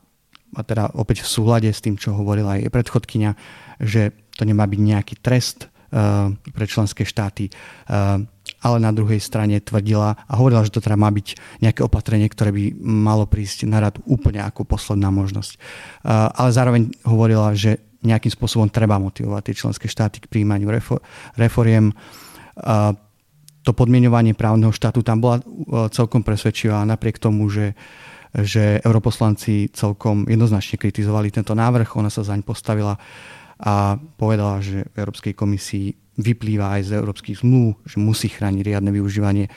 a 0.50 0.60
teda 0.62 0.94
opäť 0.96 1.26
v 1.26 1.32
súhľade 1.32 1.68
s 1.70 1.82
tým, 1.82 1.98
čo 1.98 2.14
hovorila 2.14 2.56
aj 2.56 2.70
predchodkynia, 2.70 3.34
že 3.82 4.14
to 4.38 4.46
nemá 4.46 4.64
byť 4.64 4.80
nejaký 4.80 5.14
trest 5.20 5.66
uh, 5.66 6.30
pre 6.54 6.64
členské 6.70 7.02
štáty, 7.02 7.50
uh, 7.50 8.22
ale 8.60 8.76
na 8.78 8.92
druhej 8.92 9.20
strane 9.20 9.58
tvrdila 9.60 10.16
a 10.16 10.32
hovorila, 10.36 10.64
že 10.64 10.72
to 10.72 10.84
teda 10.84 10.96
má 11.00 11.08
byť 11.08 11.60
nejaké 11.64 11.80
opatrenie, 11.80 12.28
ktoré 12.28 12.52
by 12.52 12.76
malo 12.80 13.24
prísť 13.24 13.64
na 13.64 13.80
rad 13.80 13.96
úplne 14.04 14.44
ako 14.44 14.68
posledná 14.68 15.08
možnosť. 15.08 15.56
Ale 16.06 16.50
zároveň 16.52 16.92
hovorila, 17.08 17.56
že 17.56 17.80
nejakým 18.00 18.32
spôsobom 18.32 18.68
treba 18.72 18.96
motivovať 18.96 19.42
tie 19.44 19.58
členské 19.64 19.86
štáty 19.88 20.24
k 20.24 20.28
príjmaniu 20.28 20.68
reforiem. 21.36 21.92
To 23.60 23.72
podmienovanie 23.76 24.32
právneho 24.32 24.72
štátu 24.72 25.04
tam 25.04 25.20
bola 25.20 25.36
e, 25.36 25.44
celkom 25.92 26.24
presvedčivá 26.24 26.80
napriek 26.88 27.20
tomu, 27.20 27.52
že, 27.52 27.76
že 28.32 28.80
europoslanci 28.80 29.68
celkom 29.76 30.24
jednoznačne 30.24 30.80
kritizovali 30.80 31.28
tento 31.28 31.52
návrh. 31.52 31.92
Ona 32.00 32.08
sa 32.08 32.24
zaň 32.24 32.40
postavila 32.40 32.96
a 33.60 34.00
povedala, 34.16 34.64
že 34.64 34.88
Európskej 34.96 35.36
komisii 35.36 36.09
vyplýva 36.20 36.80
aj 36.80 36.82
z 36.88 36.90
európskych 37.00 37.40
zmluv, 37.42 37.80
že 37.88 37.96
musí 37.98 38.28
chrániť 38.30 38.62
riadne 38.62 38.92
využívanie 38.94 39.48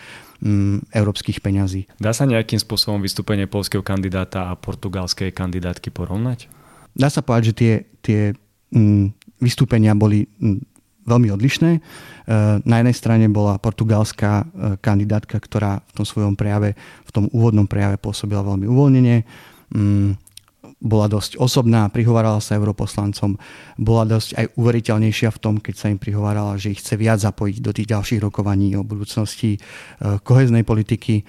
mm, 0.41 0.95
európskych 0.95 1.43
peňazí. 1.43 1.87
Dá 2.01 2.15
sa 2.15 2.25
nejakým 2.25 2.57
spôsobom 2.57 3.03
vystúpenie 3.03 3.45
polského 3.45 3.85
kandidáta 3.85 4.49
a 4.49 4.57
portugalskej 4.57 5.35
kandidátky 5.35 5.91
porovnať? 5.91 6.63
dá 6.93 7.09
sa 7.09 7.25
povedať, 7.25 7.43
že 7.51 7.53
tie, 7.57 7.73
tie 8.01 8.21
mm, 8.71 9.05
vystúpenia 9.41 9.97
boli 9.97 10.29
mm, 10.29 10.61
veľmi 11.03 11.29
odlišné. 11.33 11.71
E, 11.77 11.79
na 12.63 12.75
jednej 12.79 12.95
strane 12.95 13.25
bola 13.27 13.59
portugalská 13.59 14.31
e, 14.39 14.45
kandidátka, 14.79 15.41
ktorá 15.41 15.81
v 15.81 15.91
tom 16.01 16.05
svojom 16.05 16.37
prejave, 16.37 16.77
v 17.03 17.11
tom 17.11 17.25
úvodnom 17.33 17.67
prejave 17.67 17.99
pôsobila 17.99 18.45
veľmi 18.45 18.69
uvoľnene. 18.69 19.15
Bola 20.83 21.07
dosť 21.07 21.39
osobná, 21.39 21.87
prihovárala 21.87 22.43
sa 22.43 22.59
europoslancom, 22.59 23.39
bola 23.79 24.03
dosť 24.03 24.35
aj 24.35 24.45
uveriteľnejšia 24.59 25.31
v 25.31 25.39
tom, 25.39 25.55
keď 25.63 25.75
sa 25.79 25.87
im 25.87 25.95
prihovárala, 25.95 26.59
že 26.59 26.75
ich 26.75 26.83
chce 26.83 26.99
viac 26.99 27.23
zapojiť 27.23 27.57
do 27.63 27.71
tých 27.71 27.87
ďalších 27.87 28.19
rokovaní 28.19 28.75
o 28.75 28.83
budúcnosti 28.83 29.55
koheznej 30.27 30.67
politiky. 30.67 31.23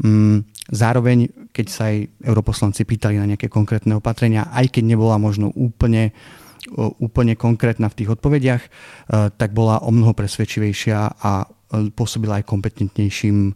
Mm, 0.00 0.48
zároveň, 0.72 1.28
keď 1.52 1.66
sa 1.68 1.92
aj 1.92 2.24
europoslanci 2.24 2.88
pýtali 2.88 3.20
na 3.20 3.28
nejaké 3.28 3.52
konkrétne 3.52 4.00
opatrenia, 4.00 4.48
aj 4.50 4.72
keď 4.72 4.96
nebola 4.96 5.20
možno 5.20 5.52
úplne 5.52 6.16
úplne 6.80 7.36
konkrétna 7.36 7.92
v 7.92 7.96
tých 8.00 8.12
odpovediach, 8.16 8.62
tak 9.36 9.52
bola 9.52 9.84
o 9.84 9.92
mnoho 9.92 10.16
presvedčivejšia 10.16 11.20
a 11.20 11.44
pôsobila 11.92 12.40
aj 12.40 12.48
kompetentnejším 12.48 13.52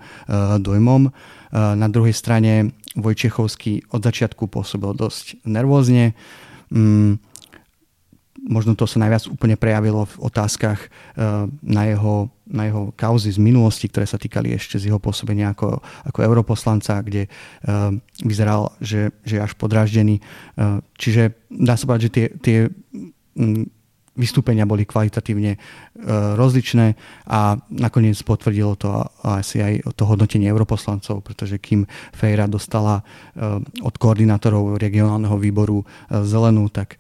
dojmom. 0.61 1.09
Na 1.55 1.89
druhej 1.89 2.13
strane 2.13 2.77
Vojčechovský 2.97 3.89
od 3.93 4.01
začiatku 4.01 4.49
pôsobil 4.49 4.97
dosť 4.97 5.45
nervózne. 5.45 6.17
Mm, 6.73 7.21
možno 8.49 8.73
to 8.79 8.87
sa 8.89 9.03
najviac 9.03 9.29
úplne 9.29 9.59
prejavilo 9.59 10.07
v 10.09 10.17
otázkach 10.25 10.81
eh, 10.81 10.91
na 11.61 11.83
jeho, 11.85 12.33
na 12.49 12.71
jeho 12.71 12.95
kauzy 12.97 13.35
z 13.35 13.41
minulosti, 13.43 13.91
ktoré 13.91 14.09
sa 14.09 14.17
týkali 14.17 14.57
ešte 14.57 14.81
z 14.81 14.89
jeho 14.89 15.03
pôsobenia 15.03 15.53
ako, 15.53 15.85
ako 16.09 16.19
europoslanca, 16.25 17.05
kde 17.05 17.29
uh, 17.29 17.93
vyzeral, 18.25 18.73
že, 18.81 19.13
je 19.29 19.37
až 19.37 19.53
podráždený. 19.53 20.25
Uh, 20.57 20.81
čiže 20.97 21.37
dá 21.53 21.77
sa 21.77 21.85
povedať, 21.85 22.09
že 22.09 22.15
tie, 22.17 22.27
tie 22.41 22.59
mm, 23.37 23.78
vystúpenia 24.19 24.67
boli 24.67 24.83
kvalitatívne 24.83 25.53
e, 25.55 25.59
rozličné 26.35 26.99
a 27.31 27.55
nakoniec 27.71 28.19
potvrdilo 28.27 28.75
to 28.75 28.91
asi 29.23 29.63
aj 29.63 29.95
to 29.95 30.03
hodnotenie 30.03 30.51
europoslancov, 30.51 31.23
pretože 31.23 31.63
kým 31.63 31.87
Fejra 32.11 32.51
dostala 32.51 33.01
e, 33.01 33.03
od 33.81 33.95
koordinátorov 33.95 34.77
regionálneho 34.83 35.39
výboru 35.39 35.87
e, 35.87 35.87
zelenú, 36.27 36.67
tak 36.69 36.99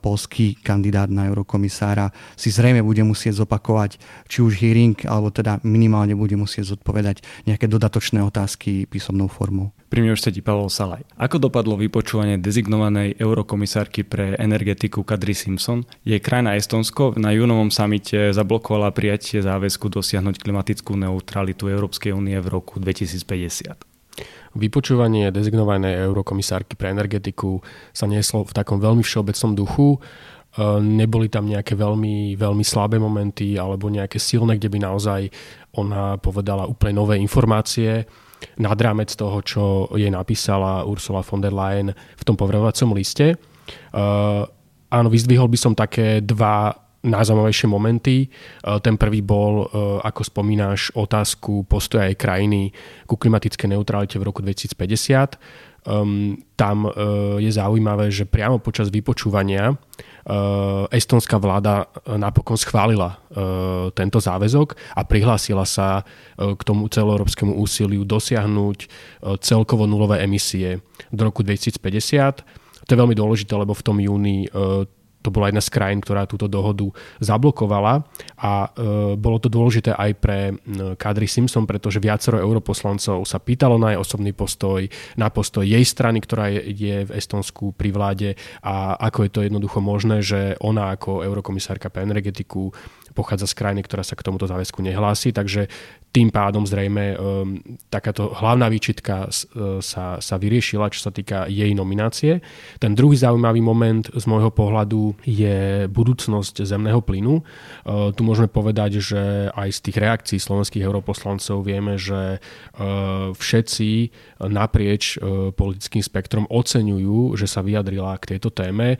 polský 0.00 0.54
kandidát 0.62 1.10
na 1.10 1.26
eurokomisára 1.26 2.14
si 2.38 2.54
zrejme 2.54 2.84
bude 2.86 3.02
musieť 3.02 3.42
zopakovať 3.42 3.98
či 4.30 4.38
už 4.44 4.62
hearing, 4.62 4.94
alebo 5.08 5.34
teda 5.34 5.58
minimálne 5.66 6.14
bude 6.14 6.38
musieť 6.38 6.78
zodpovedať 6.78 7.26
nejaké 7.50 7.66
dodatočné 7.66 8.22
otázky 8.22 8.86
písomnou 8.86 9.26
formou. 9.26 9.74
Pri 9.90 10.06
sedí 10.14 10.38
Pavel 10.38 10.70
Salaj. 10.70 11.02
Ako 11.18 11.42
dopadlo 11.42 11.74
vypočúvanie 11.74 12.38
dezignovanej 12.38 13.18
eurokomisárky 13.18 14.06
pre 14.06 14.38
energetiku 14.38 15.02
Kadri 15.02 15.34
Simpson? 15.34 15.82
Jej 16.06 16.22
krajina 16.22 16.54
Estonsko 16.54 17.18
na 17.18 17.34
júnovom 17.34 17.74
samite 17.74 18.30
zablokovala 18.30 18.94
prijatie 18.94 19.42
záväzku 19.42 19.90
dosiahnuť 19.90 20.46
klimatickú 20.46 20.94
neutralitu 20.94 21.66
Európskej 21.66 22.14
únie 22.14 22.38
v 22.38 22.46
roku 22.46 22.78
2050. 22.78 24.54
Vypočúvanie 24.54 25.34
dezignovanej 25.34 26.06
eurokomisárky 26.06 26.78
pre 26.78 26.94
energetiku 26.94 27.58
sa 27.90 28.06
nieslo 28.06 28.46
v 28.46 28.54
takom 28.54 28.78
veľmi 28.78 29.02
všeobecnom 29.02 29.58
duchu. 29.58 29.98
E, 29.98 29.98
neboli 30.78 31.26
tam 31.26 31.50
nejaké 31.50 31.74
veľmi, 31.74 32.38
veľmi 32.38 32.62
slabé 32.62 33.02
momenty 33.02 33.58
alebo 33.58 33.90
nejaké 33.90 34.22
silné, 34.22 34.54
kde 34.54 34.70
by 34.70 34.86
naozaj 34.86 35.34
ona 35.74 36.14
povedala 36.22 36.70
úplne 36.70 36.94
nové 36.94 37.18
informácie 37.18 38.06
nad 38.60 38.78
rámec 38.80 39.12
toho, 39.16 39.38
čo 39.44 39.62
jej 39.96 40.10
napísala 40.10 40.84
Ursula 40.84 41.24
von 41.24 41.40
der 41.40 41.52
Leyen 41.52 41.92
v 41.92 42.22
tom 42.26 42.36
poverovacom 42.36 42.96
liste. 42.96 43.36
Uh, 43.94 44.44
áno, 44.90 45.08
vyzdvihol 45.08 45.46
by 45.46 45.58
som 45.58 45.72
také 45.76 46.24
dva 46.24 46.74
najzaujímavejšie 47.00 47.68
momenty. 47.68 48.28
Uh, 48.60 48.76
ten 48.80 49.00
prvý 49.00 49.24
bol, 49.24 49.64
uh, 49.64 49.68
ako 50.04 50.20
spomínaš, 50.20 50.92
otázku 50.92 51.64
postoja 51.64 52.12
aj 52.12 52.20
krajiny 52.20 52.72
ku 53.08 53.16
klimatickej 53.16 53.72
neutralite 53.72 54.20
v 54.20 54.26
roku 54.28 54.44
2050. 54.44 55.40
Um, 55.88 56.36
tam 56.60 56.84
uh, 56.84 57.40
je 57.40 57.48
zaujímavé, 57.48 58.12
že 58.12 58.28
priamo 58.28 58.60
počas 58.60 58.92
vypočúvania 58.92 59.80
estonská 60.92 61.40
vláda 61.40 61.88
napokon 62.04 62.60
schválila 62.60 63.16
uh, 63.16 63.88
tento 63.96 64.20
záväzok 64.20 64.76
a 64.96 65.00
prihlásila 65.02 65.64
sa 65.64 66.04
k 66.36 66.60
tomu 66.60 66.88
celoeurópskemu 66.92 67.56
úsiliu 67.56 68.04
dosiahnuť 68.04 68.78
celkovo 69.40 69.88
nulové 69.88 70.20
emisie 70.24 70.84
do 71.08 71.24
roku 71.28 71.40
2050. 71.40 71.80
To 72.84 72.90
je 72.90 72.98
veľmi 72.98 73.16
dôležité, 73.16 73.52
lebo 73.56 73.72
v 73.72 73.84
tom 73.84 73.96
júni 74.00 74.44
to 75.20 75.28
bola 75.28 75.52
jedna 75.52 75.60
z 75.60 75.70
krajín, 75.72 76.00
ktorá 76.00 76.24
túto 76.24 76.48
dohodu 76.48 76.88
zablokovala. 77.20 78.04
A 78.40 78.52
e, 78.72 79.14
bolo 79.20 79.36
to 79.36 79.52
dôležité 79.52 79.92
aj 79.92 80.10
pre 80.16 80.38
Kadri 80.96 81.28
Simpson, 81.28 81.68
pretože 81.68 82.00
viacero 82.00 82.40
europoslancov 82.40 83.28
sa 83.28 83.38
pýtalo 83.38 83.76
na 83.76 83.94
jej 83.94 84.00
osobný 84.00 84.32
postoj, 84.32 84.84
na 85.20 85.28
postoj 85.28 85.64
jej 85.64 85.84
strany, 85.84 86.24
ktorá 86.24 86.48
je, 86.52 86.60
je 86.72 86.96
v 87.04 87.10
Estonsku 87.12 87.76
pri 87.76 87.90
vláde 87.92 88.28
a 88.64 88.96
ako 88.96 89.18
je 89.28 89.30
to 89.30 89.40
jednoducho 89.44 89.78
možné, 89.84 90.24
že 90.24 90.56
ona 90.60 90.96
ako 90.96 91.20
eurokomisárka 91.24 91.92
pre 91.92 92.04
energetiku 92.04 92.72
pochádza 93.14 93.46
z 93.50 93.54
krajiny, 93.56 93.82
ktorá 93.86 94.02
sa 94.04 94.18
k 94.18 94.24
tomuto 94.26 94.46
záväzku 94.46 94.82
nehlási, 94.82 95.32
takže 95.34 95.66
tým 96.10 96.34
pádom 96.34 96.66
zrejme 96.66 97.14
um, 97.14 97.62
takáto 97.86 98.34
hlavná 98.34 98.66
výčitka 98.66 99.30
uh, 99.30 99.78
sa, 99.78 100.18
sa 100.18 100.34
vyriešila, 100.42 100.90
čo 100.90 101.06
sa 101.06 101.14
týka 101.14 101.46
jej 101.46 101.70
nominácie. 101.70 102.42
Ten 102.82 102.98
druhý 102.98 103.14
zaujímavý 103.14 103.62
moment 103.62 104.10
z 104.10 104.24
môjho 104.26 104.50
pohľadu 104.50 105.14
je 105.22 105.86
budúcnosť 105.86 106.66
zemného 106.66 106.98
plynu. 106.98 107.46
Uh, 107.86 108.10
tu 108.10 108.26
môžeme 108.26 108.50
povedať, 108.50 108.98
že 108.98 109.54
aj 109.54 109.70
z 109.70 109.80
tých 109.86 109.96
reakcií 110.02 110.38
slovenských 110.42 110.82
europoslancov 110.82 111.62
vieme, 111.62 111.94
že 111.94 112.42
uh, 112.42 113.30
všetci 113.38 114.10
naprieč 114.50 115.20
politickým 115.54 116.00
spektrom 116.00 116.48
oceňujú, 116.48 117.36
že 117.36 117.44
sa 117.44 117.60
vyjadrila 117.60 118.16
k 118.16 118.34
tejto 118.34 118.48
téme. 118.48 118.96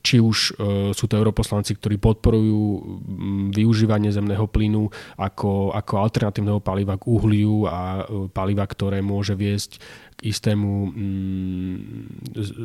Či 0.00 0.16
už 0.22 0.38
sú 0.94 1.04
to 1.10 1.14
europoslanci, 1.18 1.74
ktorí 1.74 1.98
podporujú 1.98 2.73
využívanie 3.52 4.10
zemného 4.10 4.46
plynu 4.48 4.88
ako 5.18 5.74
ako 5.74 5.94
alternatívneho 6.00 6.60
paliva 6.62 6.96
k 6.96 7.04
uhliu 7.06 7.66
a 7.66 8.02
e, 8.02 8.28
paliva, 8.30 8.64
ktoré 8.64 9.02
môže 9.04 9.34
viesť 9.34 9.82
k 10.14 10.30
istému 10.30 10.72
mm, 10.90 11.76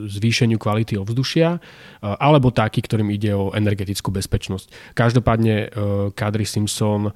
zvýšeniu 0.09 0.57
kvality 0.61 0.97
ovzdušia, 0.97 1.57
e, 1.57 1.59
alebo 2.01 2.53
taký, 2.53 2.85
ktorým 2.85 3.09
ide 3.09 3.33
o 3.33 3.51
energetickú 3.51 4.13
bezpečnosť. 4.13 4.93
Každopádne 4.93 5.55
e, 5.55 5.67
Kadri 6.13 6.45
Simpson 6.45 7.11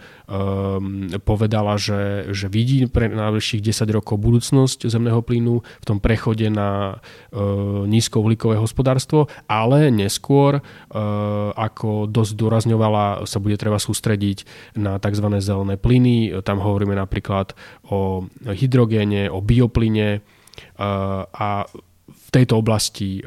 povedala, 1.23 1.77
že, 1.77 2.33
že 2.33 2.47
vidí 2.49 2.85
pre 2.89 3.07
najbližších 3.11 3.61
10 3.61 3.95
rokov 3.95 4.17
budúcnosť 4.17 4.89
zemného 4.89 5.21
plynu 5.21 5.61
v 5.61 5.85
tom 5.85 6.01
prechode 6.01 6.47
na 6.49 6.99
nízkouhlíkové 7.85 8.57
hospodárstvo, 8.57 9.29
ale 9.45 9.93
neskôr, 9.93 10.63
ako 11.53 12.09
dosť 12.09 12.33
dôrazňovala, 12.33 13.25
sa 13.29 13.37
bude 13.37 13.59
treba 13.59 13.77
sústrediť 13.77 14.45
na 14.79 14.97
tzv. 14.97 15.27
zelené 15.39 15.75
plyny. 15.77 16.33
Tam 16.41 16.63
hovoríme 16.63 16.97
napríklad 16.97 17.53
o 17.89 18.25
hydrogéne, 18.47 19.29
o 19.29 19.43
bioplyne 19.43 20.22
a 20.77 21.65
v 22.13 22.29
tejto 22.29 22.59
oblasti 22.59 23.19
eh, 23.19 23.25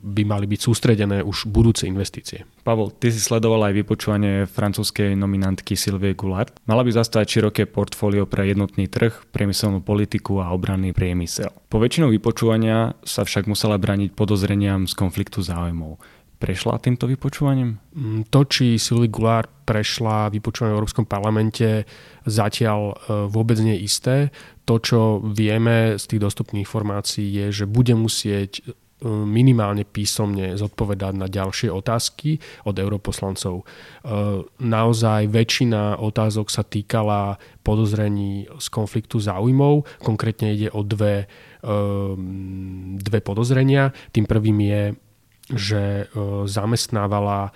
by 0.00 0.22
mali 0.24 0.46
byť 0.48 0.60
sústredené 0.60 1.20
už 1.22 1.48
budúce 1.50 1.86
investície. 1.86 2.48
Pavel, 2.64 2.90
ty 2.96 3.12
si 3.12 3.20
sledoval 3.20 3.70
aj 3.70 3.84
vypočúvanie 3.84 4.48
francúzskej 4.48 5.12
nominantky 5.14 5.76
Sylvie 5.76 6.16
Goulart. 6.16 6.56
Mala 6.64 6.82
by 6.82 6.90
zastávať 6.96 7.26
široké 7.38 7.62
portfólio 7.68 8.24
pre 8.24 8.48
jednotný 8.48 8.88
trh, 8.88 9.28
priemyselnú 9.30 9.84
politiku 9.84 10.40
a 10.40 10.50
obranný 10.50 10.96
priemysel. 10.96 11.52
Po 11.68 11.76
väčšinu 11.76 12.08
vypočúvania 12.08 12.96
sa 13.04 13.22
však 13.22 13.44
musela 13.46 13.76
braniť 13.76 14.16
podozreniam 14.16 14.88
z 14.88 14.94
konfliktu 14.96 15.44
záujmov 15.44 16.00
prešla 16.44 16.76
týmto 16.76 17.08
vypočúvaním? 17.08 17.80
Mm, 17.96 18.28
to, 18.28 18.44
či 18.44 18.76
Sylvie 18.76 19.08
Goulart 19.08 19.48
prešla 19.64 20.28
vypočúvanie 20.28 20.76
v 20.76 20.78
Európskom 20.84 21.08
parlamente, 21.08 21.88
zatiaľ 22.28 22.92
e, 22.92 22.94
vôbec 23.32 23.56
nie 23.64 23.80
je 23.80 23.84
isté. 23.88 24.16
To, 24.68 24.76
čo 24.76 25.24
vieme 25.24 25.96
z 25.96 26.04
tých 26.04 26.20
dostupných 26.20 26.68
informácií, 26.68 27.24
je, 27.32 27.64
že 27.64 27.64
bude 27.64 27.96
musieť 27.96 28.60
e, 28.60 28.76
minimálne 29.08 29.88
písomne 29.88 30.52
zodpovedať 30.60 31.16
na 31.16 31.32
ďalšie 31.32 31.72
otázky 31.72 32.36
od 32.68 32.76
europoslancov. 32.76 33.64
E, 33.64 33.64
naozaj 34.60 35.32
väčšina 35.32 35.96
otázok 35.96 36.52
sa 36.52 36.60
týkala 36.60 37.40
podozrení 37.64 38.52
z 38.60 38.66
konfliktu 38.68 39.16
záujmov. 39.16 39.88
Konkrétne 40.04 40.52
ide 40.52 40.68
o 40.76 40.84
dve, 40.84 41.24
dve 43.00 43.20
podozrenia. 43.24 43.88
Tým 44.12 44.28
prvým 44.28 44.60
je 44.60 44.82
že 45.52 45.82
e, 45.82 46.04
zamestnávala 46.48 47.52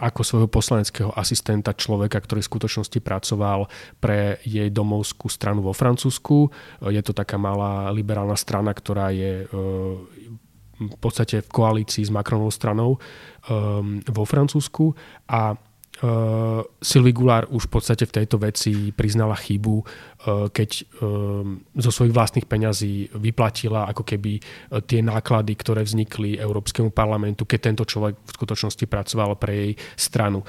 ako 0.00 0.20
svojho 0.24 0.48
poslaneckého 0.48 1.12
asistenta 1.12 1.76
človeka, 1.76 2.16
ktorý 2.16 2.40
v 2.40 2.48
skutočnosti 2.48 2.98
pracoval 3.04 3.68
pre 4.00 4.40
jej 4.40 4.72
domovskú 4.72 5.28
stranu 5.28 5.60
vo 5.60 5.76
Francúzsku. 5.76 6.48
E, 6.48 6.96
je 6.96 7.02
to 7.04 7.12
taká 7.12 7.36
malá 7.36 7.92
liberálna 7.92 8.40
strana, 8.40 8.72
ktorá 8.72 9.12
je 9.12 9.44
e, 9.44 9.46
v 10.76 10.96
podstate 11.00 11.44
v 11.44 11.52
koalícii 11.52 12.04
s 12.04 12.12
Macronovou 12.12 12.52
stranou 12.52 13.00
vo 14.04 14.24
Francúzsku 14.28 14.92
a 15.24 15.56
Uh, 15.96 16.60
Sylvie 16.76 17.16
Goulart 17.16 17.48
už 17.48 17.72
v 17.72 17.80
podstate 17.80 18.04
v 18.04 18.20
tejto 18.20 18.36
veci 18.36 18.92
priznala 18.92 19.32
chybu, 19.32 19.76
uh, 19.80 19.84
keď 20.52 20.84
um, 21.00 21.64
zo 21.72 21.88
svojich 21.88 22.12
vlastných 22.12 22.44
peňazí 22.44 23.16
vyplatila 23.16 23.88
ako 23.88 24.04
keby 24.04 24.36
tie 24.84 25.00
náklady, 25.00 25.56
ktoré 25.56 25.80
vznikli 25.80 26.36
Európskemu 26.36 26.92
parlamentu, 26.92 27.48
keď 27.48 27.60
tento 27.72 27.84
človek 27.88 28.12
v 28.12 28.34
skutočnosti 28.36 28.84
pracoval 28.84 29.40
pre 29.40 29.52
jej 29.56 29.72
stranu. 29.96 30.44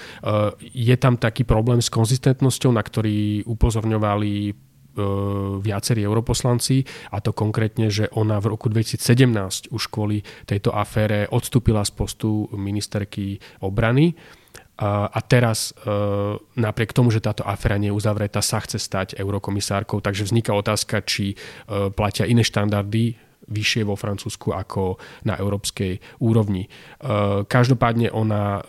Je 0.60 0.96
tam 1.00 1.16
taký 1.16 1.48
problém 1.48 1.80
s 1.80 1.88
konzistentnosťou, 1.88 2.72
na 2.76 2.84
ktorý 2.84 3.48
upozorňovali 3.48 4.52
viacerí 5.62 6.02
europoslanci 6.02 6.82
a 7.14 7.22
to 7.22 7.32
konkrétne, 7.32 7.94
že 7.94 8.10
ona 8.18 8.42
v 8.42 8.58
roku 8.58 8.68
2017 8.70 9.70
už 9.70 9.84
kvôli 9.94 10.26
tejto 10.50 10.74
afére 10.74 11.30
odstúpila 11.30 11.86
z 11.86 11.92
postu 11.94 12.50
ministerky 12.58 13.38
obrany 13.62 14.18
a 14.78 15.20
teraz 15.26 15.74
e, 15.74 15.90
napriek 16.54 16.94
tomu, 16.94 17.10
že 17.10 17.18
táto 17.18 17.42
aféra 17.42 17.82
nie 17.82 17.90
je 17.90 17.98
uzavretá, 17.98 18.46
sa 18.46 18.62
chce 18.62 18.78
stať 18.78 19.18
eurokomisárkou, 19.18 20.06
takže 20.06 20.30
vzniká 20.30 20.54
otázka, 20.54 21.02
či 21.02 21.34
e, 21.34 21.36
platia 21.90 22.30
iné 22.30 22.46
štandardy 22.46 23.18
vyššie 23.50 23.90
vo 23.90 23.98
Francúzsku 23.98 24.54
ako 24.54 25.02
na 25.26 25.34
európskej 25.34 26.22
úrovni. 26.22 26.70
E, 26.70 26.70
každopádne 27.50 28.14
ona 28.14 28.62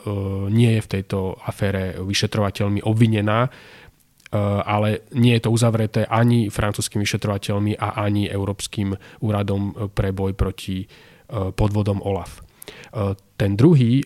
nie 0.48 0.80
je 0.80 0.84
v 0.84 0.92
tejto 0.96 1.36
afére 1.44 2.00
vyšetrovateľmi 2.00 2.80
obvinená, 2.80 3.52
ale 4.68 5.08
nie 5.16 5.32
je 5.40 5.48
to 5.48 5.50
uzavreté 5.56 6.04
ani 6.04 6.52
francúzskými 6.52 7.00
vyšetrovateľmi 7.00 7.80
a 7.80 7.96
ani 7.96 8.28
Európskym 8.28 8.92
úradom 9.24 9.88
pre 9.96 10.12
boj 10.12 10.36
proti 10.36 10.84
podvodom 11.32 12.04
OLAF. 12.04 12.44
Ten 13.40 13.56
druhý 13.56 14.04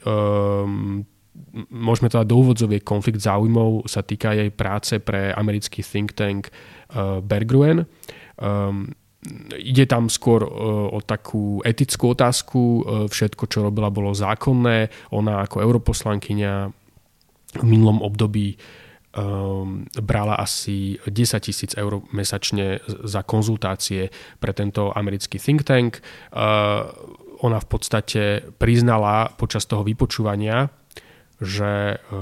môžeme 1.70 2.08
to 2.08 2.22
dať 2.22 2.28
do 2.28 2.36
úvodzoviek, 2.40 2.82
konflikt 2.82 3.20
záujmov 3.20 3.88
sa 3.90 4.00
týka 4.00 4.32
jej 4.32 4.50
práce 4.52 4.98
pre 5.02 5.34
americký 5.34 5.82
think 5.84 6.14
tank 6.16 6.48
uh, 6.50 7.20
Bergruen. 7.20 7.84
Um, 8.38 8.94
ide 9.54 9.86
tam 9.86 10.10
skôr 10.10 10.42
uh, 10.42 10.50
o 10.90 10.98
takú 11.02 11.62
etickú 11.62 12.14
otázku. 12.16 12.60
Uh, 12.60 12.82
všetko, 13.06 13.44
čo 13.46 13.62
robila, 13.62 13.92
bolo 13.92 14.16
zákonné. 14.16 14.90
Ona 15.14 15.46
ako 15.46 15.62
europoslankyňa 15.62 16.54
v 17.52 17.64
minulom 17.68 18.00
období 18.00 18.56
um, 19.16 19.84
brala 20.00 20.40
asi 20.40 20.96
10 21.04 21.44
tisíc 21.44 21.72
eur 21.76 22.00
mesačne 22.12 22.80
za 23.04 23.22
konzultácie 23.22 24.08
pre 24.40 24.52
tento 24.56 24.90
americký 24.92 25.36
think 25.36 25.62
tank. 25.62 26.00
Uh, 26.32 26.88
ona 27.42 27.58
v 27.58 27.68
podstate 27.68 28.22
priznala 28.54 29.34
počas 29.34 29.66
toho 29.66 29.82
vypočúvania, 29.82 30.70
že 31.42 31.98
e, 31.98 32.16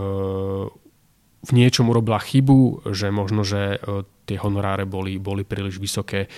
v 1.41 1.51
niečom 1.53 1.93
urobila 1.93 2.17
chybu, 2.17 2.89
že 2.97 3.13
možno, 3.13 3.45
že 3.45 3.77
e, 3.77 4.03
tie 4.25 4.41
honoráre 4.41 4.89
boli, 4.89 5.21
boli 5.21 5.45
príliš 5.45 5.77
vysoké. 5.77 6.25
E, 6.25 6.29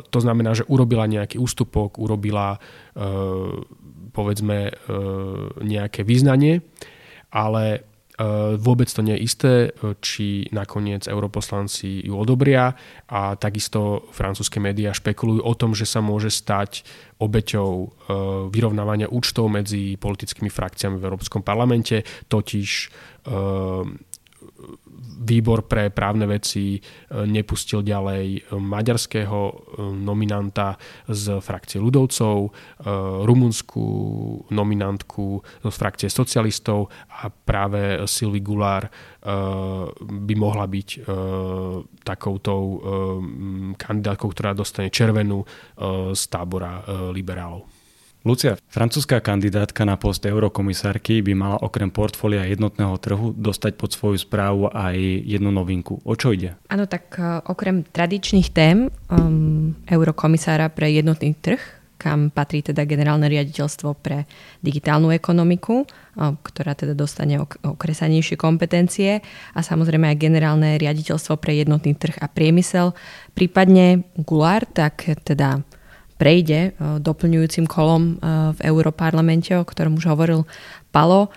to 0.00 0.18
znamená, 0.18 0.56
že 0.56 0.64
urobila 0.66 1.04
nejaký 1.04 1.36
ústupok, 1.36 2.00
urobila 2.00 2.58
povedzme 4.16 4.72
nejaké 5.60 6.00
význanie, 6.00 6.64
ale 7.28 7.84
vôbec 8.56 8.88
to 8.88 9.04
nie 9.04 9.12
je 9.20 9.24
isté, 9.28 9.52
či 10.00 10.48
nakoniec 10.48 11.04
europoslanci 11.04 12.08
ju 12.08 12.16
odobria 12.16 12.72
a 13.12 13.36
takisto 13.36 14.08
francúzske 14.08 14.56
médiá 14.56 14.96
špekulujú 14.96 15.44
o 15.44 15.52
tom, 15.52 15.76
že 15.76 15.84
sa 15.84 16.00
môže 16.00 16.32
stať 16.32 16.80
obeťou 17.20 17.72
e, 17.76 17.86
vyrovnávania 18.52 19.08
účtov 19.12 19.52
medzi 19.52 20.00
politickými 20.00 20.48
frakciami 20.48 20.96
v 20.96 21.06
Európskom 21.08 21.44
parlamente, 21.44 22.04
totiž 22.28 22.68
e, 22.80 22.88
výbor 25.26 25.66
pre 25.66 25.90
právne 25.90 26.24
veci 26.28 26.76
e, 26.76 26.80
nepustil 27.26 27.82
ďalej 27.82 28.54
maďarského 28.56 29.38
nominanta 29.96 30.76
z 31.08 31.38
frakcie 31.42 31.78
ľudovcov, 31.82 32.50
rumunskú 33.26 33.88
nominantku 34.50 35.26
z 35.66 35.74
frakcie 35.74 36.08
socialistov 36.08 36.88
a 37.20 37.28
práve 37.28 38.04
Sylvie 38.08 38.44
Goulart 38.44 38.88
by 40.00 40.34
mohla 40.38 40.66
byť 40.70 40.88
takouto 42.02 42.52
kandidátkou, 43.76 44.28
ktorá 44.32 44.54
dostane 44.54 44.88
červenú 44.92 45.42
z 46.14 46.22
tábora 46.30 46.82
liberálov. 47.12 47.75
Lucia, 48.26 48.58
francúzska 48.66 49.22
kandidátka 49.22 49.86
na 49.86 49.94
post 49.94 50.26
eurokomisárky 50.26 51.22
by 51.22 51.38
mala 51.38 51.62
okrem 51.62 51.94
portfólia 51.94 52.42
jednotného 52.50 52.98
trhu 52.98 53.30
dostať 53.30 53.78
pod 53.78 53.94
svoju 53.94 54.18
správu 54.18 54.66
aj 54.66 54.98
jednu 55.22 55.54
novinku. 55.54 56.02
O 56.02 56.18
čo 56.18 56.34
ide? 56.34 56.58
Áno, 56.66 56.90
tak 56.90 57.14
uh, 57.22 57.38
okrem 57.46 57.86
tradičných 57.86 58.50
tém 58.50 58.90
um, 58.90 59.78
eurokomisára 59.86 60.66
pre 60.74 60.90
jednotný 60.90 61.38
trh, 61.38 61.62
kam 62.02 62.34
patrí 62.34 62.66
teda 62.66 62.82
generálne 62.82 63.30
riaditeľstvo 63.30 63.94
pre 63.94 64.26
digitálnu 64.58 65.14
ekonomiku, 65.14 65.86
um, 65.86 66.34
ktorá 66.42 66.74
teda 66.74 66.98
dostane 66.98 67.38
ok- 67.38 67.62
okresanejšie 67.62 68.34
kompetencie 68.34 69.22
a 69.54 69.62
samozrejme 69.62 70.10
aj 70.10 70.18
generálne 70.18 70.74
riaditeľstvo 70.82 71.38
pre 71.38 71.62
jednotný 71.62 71.94
trh 71.94 72.18
a 72.18 72.26
priemysel, 72.26 72.90
prípadne 73.38 74.02
Gulár, 74.18 74.66
tak 74.66 75.14
teda 75.22 75.62
prejde 76.16 76.58
e, 76.58 77.00
doplňujúcim 77.00 77.68
kolom 77.68 78.02
e, 78.02 78.12
v 78.56 78.58
Európarlamente, 78.64 79.52
o 79.56 79.64
ktorom 79.64 80.00
už 80.00 80.08
hovoril 80.10 80.48
Palo, 80.90 81.28
e, 81.28 81.30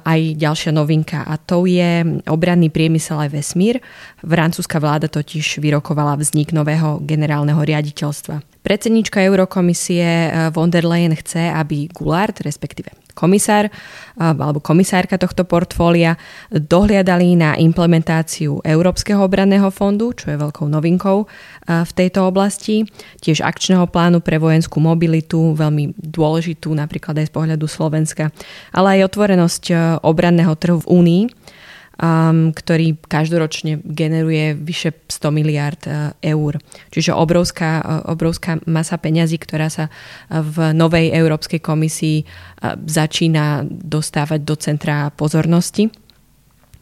aj 0.00 0.20
ďalšia 0.38 0.72
novinka 0.72 1.26
a 1.26 1.34
to 1.36 1.66
je 1.66 2.22
obranný 2.30 2.70
priemysel 2.70 3.20
aj 3.26 3.30
vesmír. 3.34 3.82
Francúzska 4.22 4.78
vláda 4.78 5.10
totiž 5.10 5.58
vyrokovala 5.60 6.16
vznik 6.18 6.54
nového 6.54 7.02
generálneho 7.02 7.60
riaditeľstva. 7.60 8.40
Predsednička 8.64 9.20
Eurokomisie 9.20 10.32
von 10.56 10.72
der 10.72 10.88
Leyen 10.88 11.12
chce, 11.12 11.52
aby 11.52 11.92
Goulart, 11.92 12.40
respektíve 12.40 13.03
komisár 13.14 13.70
alebo 14.14 14.58
komisárka 14.58 15.18
tohto 15.18 15.46
portfólia 15.46 16.18
dohliadali 16.50 17.34
na 17.34 17.54
implementáciu 17.58 18.62
Európskeho 18.62 19.22
obranného 19.22 19.70
fondu, 19.74 20.14
čo 20.14 20.30
je 20.30 20.38
veľkou 20.38 20.66
novinkou 20.70 21.26
v 21.66 21.92
tejto 21.94 22.26
oblasti, 22.26 22.86
tiež 23.22 23.42
akčného 23.42 23.86
plánu 23.90 24.22
pre 24.22 24.38
vojenskú 24.38 24.78
mobilitu, 24.78 25.54
veľmi 25.54 25.98
dôležitú 25.98 26.74
napríklad 26.74 27.18
aj 27.22 27.30
z 27.30 27.34
pohľadu 27.34 27.66
Slovenska, 27.66 28.30
ale 28.70 28.98
aj 28.98 29.14
otvorenosť 29.14 29.64
obranného 30.02 30.54
trhu 30.58 30.78
v 30.82 30.90
Únii 30.90 31.22
um, 31.98 32.50
ktorý 32.50 32.98
každoročne 33.06 33.80
generuje 33.84 34.54
vyše 34.58 34.94
100 35.06 35.30
miliard 35.30 35.82
uh, 35.86 36.14
eur. 36.18 36.58
Čiže 36.90 37.14
obrovská, 37.14 37.80
uh, 37.80 37.86
obrovská 38.10 38.58
masa 38.66 38.98
peňazí, 38.98 39.38
ktorá 39.38 39.70
sa 39.70 39.88
uh, 39.88 40.42
v 40.42 40.74
novej 40.74 41.14
Európskej 41.14 41.60
komisii 41.62 42.26
začína 42.64 43.60
dostávať 43.68 44.40
do 44.40 44.56
centra 44.56 45.12
pozornosti. 45.12 45.92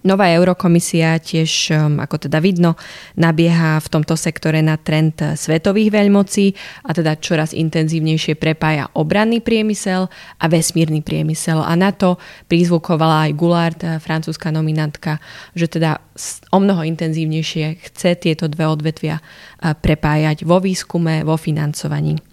Nová 0.03 0.35
eurokomisia 0.35 1.15
tiež, 1.23 1.71
um, 1.71 2.03
ako 2.03 2.27
teda 2.27 2.43
vidno, 2.43 2.75
nabieha 3.15 3.79
v 3.79 3.87
tomto 3.87 4.19
sektore 4.19 4.59
na 4.59 4.75
trend 4.75 5.23
svetových 5.39 5.95
veľmocí 5.95 6.47
a 6.83 6.91
teda 6.91 7.23
čoraz 7.23 7.55
intenzívnejšie 7.55 8.35
prepája 8.35 8.91
obranný 8.99 9.39
priemysel 9.39 10.11
a 10.43 10.45
vesmírny 10.51 11.07
priemysel. 11.07 11.63
A 11.63 11.79
na 11.79 11.95
to 11.95 12.19
prizvukovala 12.51 13.31
aj 13.31 13.33
Goulart, 13.39 13.81
francúzska 14.03 14.51
nominantka, 14.51 15.23
že 15.55 15.71
teda 15.71 16.03
o 16.51 16.59
mnoho 16.59 16.83
intenzívnejšie 16.83 17.79
chce 17.87 18.19
tieto 18.19 18.51
dve 18.51 18.67
odvetvia 18.67 19.23
prepájať 19.63 20.43
vo 20.43 20.59
výskume, 20.59 21.23
vo 21.23 21.39
financovaní. 21.39 22.32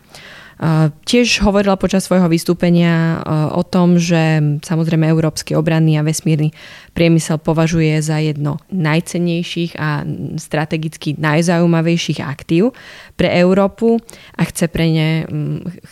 Tiež 1.08 1.40
hovorila 1.40 1.80
počas 1.80 2.04
svojho 2.04 2.28
vystúpenia 2.28 3.24
o 3.56 3.64
tom, 3.64 3.96
že 3.96 4.60
samozrejme 4.60 5.08
európsky 5.08 5.56
obranný 5.56 5.96
a 5.96 6.04
vesmírny 6.04 6.52
priemysel 6.92 7.40
považuje 7.40 7.96
za 8.04 8.20
jedno 8.20 8.60
najcennejších 8.68 9.80
a 9.80 10.04
strategicky 10.36 11.16
najzaujímavejších 11.16 12.20
aktív 12.20 12.76
pre 13.20 13.36
Európu 13.36 14.00
a 14.40 14.48
chce 14.48 14.72
pre 14.72 14.88
ne, 14.88 15.28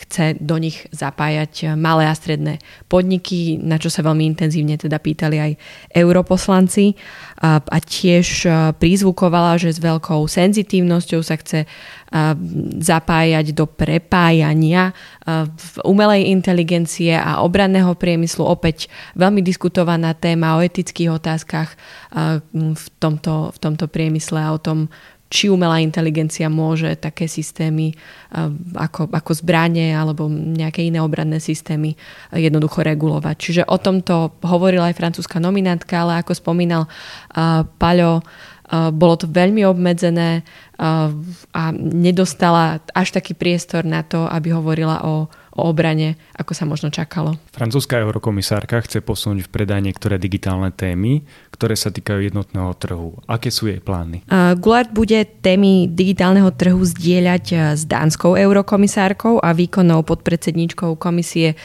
chce 0.08 0.40
do 0.40 0.56
nich 0.56 0.88
zapájať 0.96 1.76
malé 1.76 2.08
a 2.08 2.16
stredné 2.16 2.56
podniky, 2.88 3.60
na 3.60 3.76
čo 3.76 3.92
sa 3.92 4.00
veľmi 4.00 4.24
intenzívne 4.24 4.80
teda 4.80 4.96
pýtali 4.96 5.36
aj 5.36 5.52
europoslanci 5.92 6.96
a 7.44 7.76
tiež 7.84 8.48
prizvukovala, 8.80 9.60
že 9.60 9.76
s 9.76 9.78
veľkou 9.84 10.24
senzitívnosťou 10.24 11.20
sa 11.20 11.36
chce 11.36 11.68
zapájať 12.80 13.52
do 13.52 13.68
prepájania 13.68 14.96
v 15.52 15.74
umelej 15.84 16.32
inteligencie 16.32 17.12
a 17.12 17.44
obranného 17.44 17.92
priemyslu. 17.92 18.48
Opäť 18.48 18.88
veľmi 19.12 19.44
diskutovaná 19.44 20.16
téma 20.16 20.56
o 20.56 20.64
etických 20.64 21.12
otázkach 21.12 21.76
v 22.56 22.84
tomto, 22.96 23.52
v 23.52 23.58
tomto 23.60 23.84
priemysle 23.92 24.40
a 24.40 24.56
o 24.56 24.58
tom, 24.58 24.88
či 25.28 25.52
umelá 25.52 25.84
inteligencia 25.84 26.48
môže 26.48 26.96
také 26.96 27.28
systémy 27.28 27.92
ako, 28.72 29.12
ako 29.12 29.32
zbranie 29.36 29.92
alebo 29.92 30.24
nejaké 30.28 30.84
iné 30.88 31.04
obranné 31.04 31.36
systémy 31.36 31.92
jednoducho 32.32 32.80
regulovať. 32.80 33.36
Čiže 33.36 33.62
o 33.68 33.76
tomto 33.76 34.40
hovorila 34.40 34.88
aj 34.88 34.96
francúzska 34.96 35.36
nominantka, 35.36 36.00
ale 36.00 36.24
ako 36.24 36.32
spomínal 36.32 36.88
Paľo, 37.76 38.24
bolo 38.72 39.14
to 39.16 39.24
veľmi 39.24 39.64
obmedzené 39.64 40.44
a 40.78 41.62
nedostala 41.74 42.78
až 42.94 43.08
taký 43.16 43.34
priestor 43.34 43.82
na 43.82 44.06
to, 44.06 44.30
aby 44.30 44.54
hovorila 44.54 45.02
o, 45.02 45.26
o 45.58 45.62
obrane, 45.66 46.14
ako 46.38 46.52
sa 46.54 46.68
možno 46.68 46.86
čakalo. 46.92 47.34
Francúzska 47.50 47.98
eurokomisárka 47.98 48.78
chce 48.86 49.02
posunúť 49.02 49.48
v 49.48 49.50
predaj 49.50 49.82
niektoré 49.82 50.22
digitálne 50.22 50.70
témy, 50.70 51.26
ktoré 51.50 51.74
sa 51.74 51.90
týkajú 51.90 52.30
jednotného 52.30 52.70
trhu. 52.78 53.18
Aké 53.26 53.50
sú 53.50 53.66
jej 53.66 53.82
plány? 53.82 54.22
Gulard 54.62 54.94
bude 54.94 55.26
témy 55.42 55.90
digitálneho 55.90 56.54
trhu 56.54 56.78
zdieľať 56.78 57.74
s 57.74 57.82
dánskou 57.82 58.38
eurokomisárkou 58.38 59.42
a 59.42 59.50
výkonnou 59.50 60.06
podpredsedničkou 60.06 60.94
komisie 60.94 61.58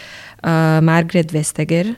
Margaret 0.82 1.30
Vestager 1.30 1.94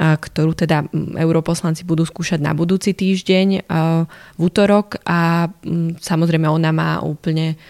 ktorú 0.00 0.56
teda 0.56 0.88
europoslanci 1.20 1.84
budú 1.84 2.08
skúšať 2.08 2.40
na 2.40 2.56
budúci 2.56 2.96
týždeň 2.96 3.68
v 4.32 4.40
útorok. 4.40 4.96
A 5.04 5.52
samozrejme 6.00 6.48
ona 6.48 6.72
má 6.72 7.04
úplne 7.04 7.60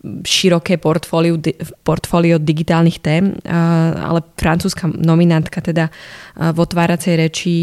široké 0.00 0.80
portfólio, 0.80 1.36
portfólio 1.84 2.40
digitálnych 2.40 3.04
tém, 3.04 3.36
ale 4.00 4.24
francúzska 4.32 4.88
nominantka 4.88 5.60
teda 5.60 5.92
v 6.38 6.56
otváracej 6.56 7.14
reči, 7.20 7.56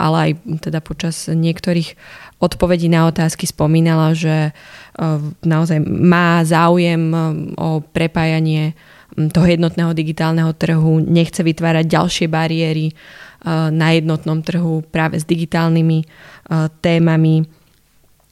ale 0.00 0.16
aj 0.16 0.30
teda 0.64 0.80
počas 0.80 1.28
niektorých 1.28 1.92
odpovedí 2.40 2.88
na 2.88 3.04
otázky 3.04 3.44
spomínala, 3.44 4.16
že 4.16 4.56
naozaj 5.44 5.84
má 5.84 6.40
záujem 6.40 7.12
o 7.60 7.84
prepájanie 7.84 8.72
toho 9.36 9.44
jednotného 9.44 9.92
digitálneho 9.92 10.56
trhu, 10.56 11.04
nechce 11.04 11.44
vytvárať 11.44 11.84
ďalšie 11.84 12.26
bariéry, 12.32 12.96
na 13.46 13.88
jednotnom 13.94 14.42
trhu 14.42 14.82
práve 14.90 15.22
s 15.22 15.24
digitálnymi 15.26 15.98
eh, 16.02 16.08
témami. 16.82 17.46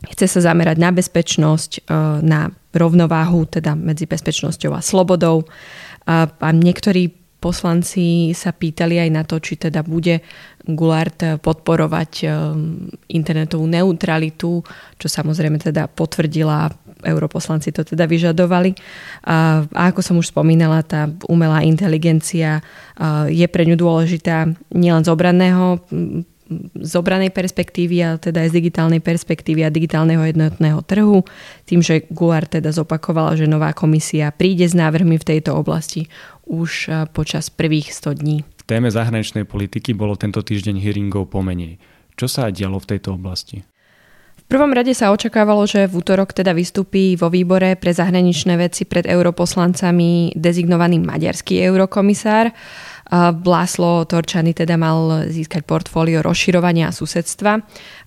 Chce 0.06 0.26
sa 0.38 0.52
zamerať 0.52 0.76
na 0.78 0.90
bezpečnosť, 0.90 1.70
eh, 1.78 1.82
na 2.26 2.50
rovnováhu 2.76 3.48
teda 3.48 3.72
medzi 3.72 4.04
bezpečnosťou 4.04 4.76
a 4.76 4.84
slobodou. 4.84 5.48
A 6.06 6.48
niektorí 6.54 7.10
poslanci 7.42 8.30
sa 8.30 8.54
pýtali 8.54 9.00
aj 9.00 9.10
na 9.10 9.26
to, 9.26 9.42
či 9.42 9.58
teda 9.58 9.82
bude 9.82 10.22
Gulard 10.62 11.18
podporovať 11.42 12.28
internetovú 13.10 13.66
neutralitu, 13.66 14.62
čo 15.02 15.06
samozrejme 15.10 15.58
teda 15.58 15.90
potvrdila 15.90 16.70
europoslanci 17.06 17.70
to 17.70 17.86
teda 17.86 18.10
vyžadovali. 18.10 18.74
A, 19.24 19.62
ako 19.70 20.02
som 20.02 20.18
už 20.18 20.34
spomínala, 20.34 20.82
tá 20.82 21.06
umelá 21.30 21.62
inteligencia 21.62 22.60
je 23.30 23.46
pre 23.46 23.62
ňu 23.62 23.78
dôležitá 23.78 24.50
nielen 24.74 25.06
z 25.06 25.08
obranného 25.14 25.78
z 26.78 26.92
obranej 26.94 27.34
perspektívy, 27.34 28.06
ale 28.06 28.22
teda 28.22 28.46
aj 28.46 28.54
z 28.54 28.62
digitálnej 28.62 29.02
perspektívy 29.02 29.66
a 29.66 29.74
digitálneho 29.74 30.22
jednotného 30.22 30.78
trhu. 30.86 31.26
Tým, 31.66 31.82
že 31.82 32.06
Guar 32.06 32.46
teda 32.46 32.70
zopakovala, 32.70 33.34
že 33.34 33.50
nová 33.50 33.74
komisia 33.74 34.30
príde 34.30 34.62
s 34.62 34.70
návrhmi 34.70 35.18
v 35.18 35.26
tejto 35.26 35.58
oblasti 35.58 36.06
už 36.46 36.86
počas 37.10 37.50
prvých 37.50 37.90
100 37.90 38.22
dní. 38.22 38.36
V 38.46 38.62
téme 38.62 38.86
zahraničnej 38.86 39.42
politiky 39.42 39.90
bolo 39.90 40.14
tento 40.14 40.38
týždeň 40.38 40.78
hearingov 40.78 41.34
pomenej. 41.34 41.82
Čo 42.14 42.30
sa 42.30 42.46
dialo 42.54 42.78
v 42.78 42.94
tejto 42.94 43.18
oblasti? 43.18 43.66
Prvom 44.46 44.70
rade 44.70 44.94
sa 44.94 45.11
očakávalo, 45.11 45.66
že 45.66 45.90
v 45.90 45.98
útorok 45.98 46.30
teda 46.30 46.54
vystúpi 46.54 47.18
vo 47.18 47.26
výbore 47.26 47.74
pre 47.74 47.90
zahraničné 47.90 48.54
veci 48.54 48.87
pred 48.87 49.02
europoslancami 49.02 50.38
dezignovaný 50.38 51.02
maďarský 51.02 51.66
eurokomisár. 51.66 52.54
Bláslo 53.42 54.06
Torčany 54.06 54.54
teda 54.54 54.78
mal 54.78 55.26
získať 55.35 55.66
portfólio 55.66 56.22
rozširovania 56.22 56.90
a 56.90 56.94
susedstva, 56.94 57.59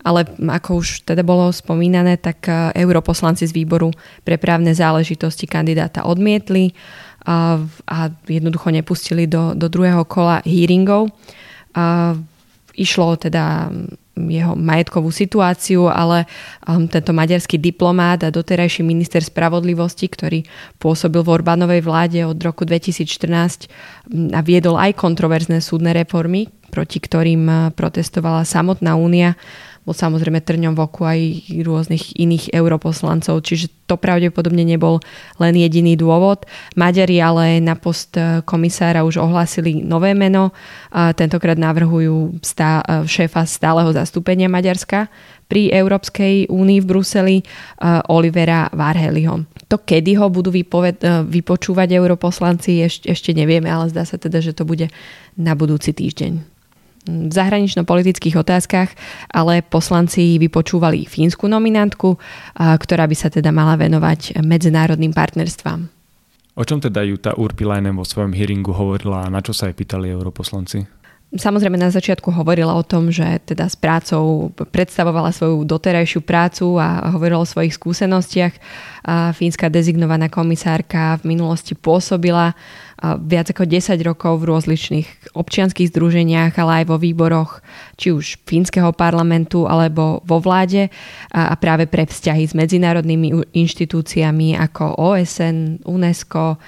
ale 0.07 0.19
ako 0.31 0.79
už 0.79 1.11
teda 1.11 1.27
bolo 1.27 1.51
spomínané, 1.51 2.15
tak 2.15 2.47
europoslanci 2.71 3.43
z 3.43 3.51
výboru 3.51 3.91
pre 4.23 4.39
právne 4.39 4.71
záležitosti 4.71 5.43
kandidáta 5.43 6.07
odmietli 6.07 6.71
a, 7.27 7.59
a 7.83 7.97
jednoducho 8.31 8.71
nepustili 8.71 9.27
do, 9.27 9.51
do 9.59 9.67
druhého 9.67 10.07
kola 10.07 10.39
hearingov. 10.47 11.11
A 11.75 12.15
išlo 12.79 13.19
teda 13.19 13.75
jeho 14.27 14.59
majetkovú 14.59 15.07
situáciu, 15.07 15.87
ale 15.87 16.27
um, 16.67 16.83
tento 16.91 17.15
maďarský 17.15 17.55
diplomát 17.55 18.19
a 18.27 18.33
doterajší 18.33 18.83
minister 18.83 19.23
spravodlivosti, 19.23 20.11
ktorý 20.11 20.43
pôsobil 20.75 21.23
v 21.23 21.39
Orbánovej 21.39 21.81
vláde 21.87 22.19
od 22.27 22.35
roku 22.43 22.67
2014 22.67 23.71
um, 24.11 24.35
a 24.35 24.43
viedol 24.43 24.75
aj 24.75 24.99
kontroverzné 24.99 25.63
súdne 25.63 25.95
reformy, 25.95 26.51
proti 26.67 26.99
ktorým 26.99 27.43
uh, 27.47 27.57
protestovala 27.71 28.43
samotná 28.43 28.99
únia, 28.99 29.39
bol 29.87 29.95
samozrejme 29.95 30.43
trňom 30.43 30.77
v 30.77 30.83
oku 30.85 31.01
aj 31.07 31.19
rôznych 31.65 32.13
iných 32.19 32.53
europoslancov, 32.53 33.41
čiže 33.41 33.71
to 33.89 33.97
pravdepodobne 33.97 34.61
nebol 34.61 35.01
len 35.41 35.57
jediný 35.57 35.97
dôvod. 35.97 36.45
Maďari 36.77 37.17
ale 37.17 37.57
na 37.57 37.73
post 37.73 38.13
komisára 38.45 39.01
už 39.01 39.17
ohlásili 39.17 39.81
nové 39.81 40.13
meno. 40.13 40.53
Tentokrát 40.93 41.57
navrhujú 41.57 42.37
stá, 42.45 42.85
šéfa 43.09 43.49
stáleho 43.49 43.89
zastúpenia 43.89 44.45
Maďarska 44.45 45.09
pri 45.49 45.73
Európskej 45.73 46.53
únii 46.53 46.79
v 46.85 46.89
Bruseli 46.89 47.37
Olivera 48.13 48.69
Varheliho. 48.69 49.49
To, 49.73 49.81
kedy 49.81 50.21
ho 50.21 50.29
budú 50.29 50.53
vypoved- 50.53 51.01
vypočúvať 51.25 51.97
europoslanci, 51.97 52.85
ešte, 52.85 53.09
ešte 53.09 53.33
nevieme, 53.33 53.73
ale 53.73 53.89
zdá 53.89 54.05
sa 54.05 54.21
teda, 54.21 54.37
že 54.37 54.53
to 54.53 54.69
bude 54.69 54.93
na 55.33 55.57
budúci 55.57 55.97
týždeň 55.97 56.58
v 57.07 57.31
zahranično-politických 57.31 58.35
otázkach, 58.35 58.91
ale 59.31 59.63
poslanci 59.63 60.35
vypočúvali 60.41 61.07
fínsku 61.07 61.47
nominantku, 61.47 62.19
ktorá 62.57 63.07
by 63.07 63.15
sa 63.15 63.31
teda 63.31 63.55
mala 63.55 63.79
venovať 63.79 64.43
medzinárodným 64.43 65.15
partnerstvám. 65.15 65.87
O 66.59 66.63
čom 66.67 66.83
teda 66.83 67.07
Juta 67.07 67.31
Urpilainen 67.39 67.95
vo 67.95 68.03
svojom 68.03 68.35
hearingu 68.35 68.75
hovorila 68.75 69.23
a 69.23 69.31
na 69.31 69.39
čo 69.39 69.55
sa 69.55 69.71
aj 69.71 69.79
pýtali 69.79 70.11
europoslanci? 70.11 70.99
Samozrejme 71.29 71.77
na 71.77 71.93
začiatku 71.93 72.33
hovorila 72.33 72.73
o 72.73 72.81
tom, 72.81 73.13
že 73.13 73.37
teda 73.45 73.69
s 73.69 73.77
prácou 73.77 74.49
predstavovala 74.73 75.29
svoju 75.29 75.61
doterajšiu 75.61 76.25
prácu 76.25 76.81
a 76.81 77.05
hovorila 77.13 77.45
o 77.45 77.45
svojich 77.45 77.77
skúsenostiach. 77.77 78.57
Fínska 79.37 79.69
dezignovaná 79.69 80.25
komisárka 80.25 81.21
v 81.21 81.37
minulosti 81.37 81.77
pôsobila 81.77 82.57
viac 83.23 83.47
ako 83.55 83.63
10 83.63 83.95
rokov 84.03 84.43
v 84.43 84.49
rozličných 84.51 85.07
občianských 85.31 85.87
združeniach, 85.87 86.53
ale 86.59 86.83
aj 86.83 86.85
vo 86.91 86.97
výboroch 86.99 87.63
či 87.95 88.11
už 88.11 88.43
fínskeho 88.43 88.91
parlamentu 88.91 89.63
alebo 89.67 90.19
vo 90.27 90.43
vláde 90.43 90.91
a 91.31 91.55
práve 91.55 91.87
pre 91.87 92.03
vzťahy 92.03 92.43
s 92.43 92.53
medzinárodnými 92.53 93.55
inštitúciami 93.55 94.59
ako 94.59 94.99
OSN, 94.99 95.87
UNESCO, 95.87 96.59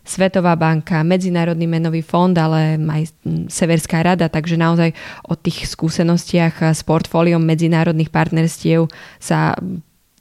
Svetová 0.00 0.56
banka, 0.56 1.06
Medzinárodný 1.06 1.70
menový 1.70 2.02
fond, 2.02 2.32
ale 2.34 2.80
aj 2.80 3.14
Severská 3.52 4.02
rada, 4.02 4.26
takže 4.32 4.58
naozaj 4.58 4.90
o 5.28 5.36
tých 5.38 5.70
skúsenostiach 5.70 6.74
s 6.74 6.80
portfóliom 6.82 7.38
medzinárodných 7.38 8.10
partnerstiev 8.10 8.90
sa 9.22 9.54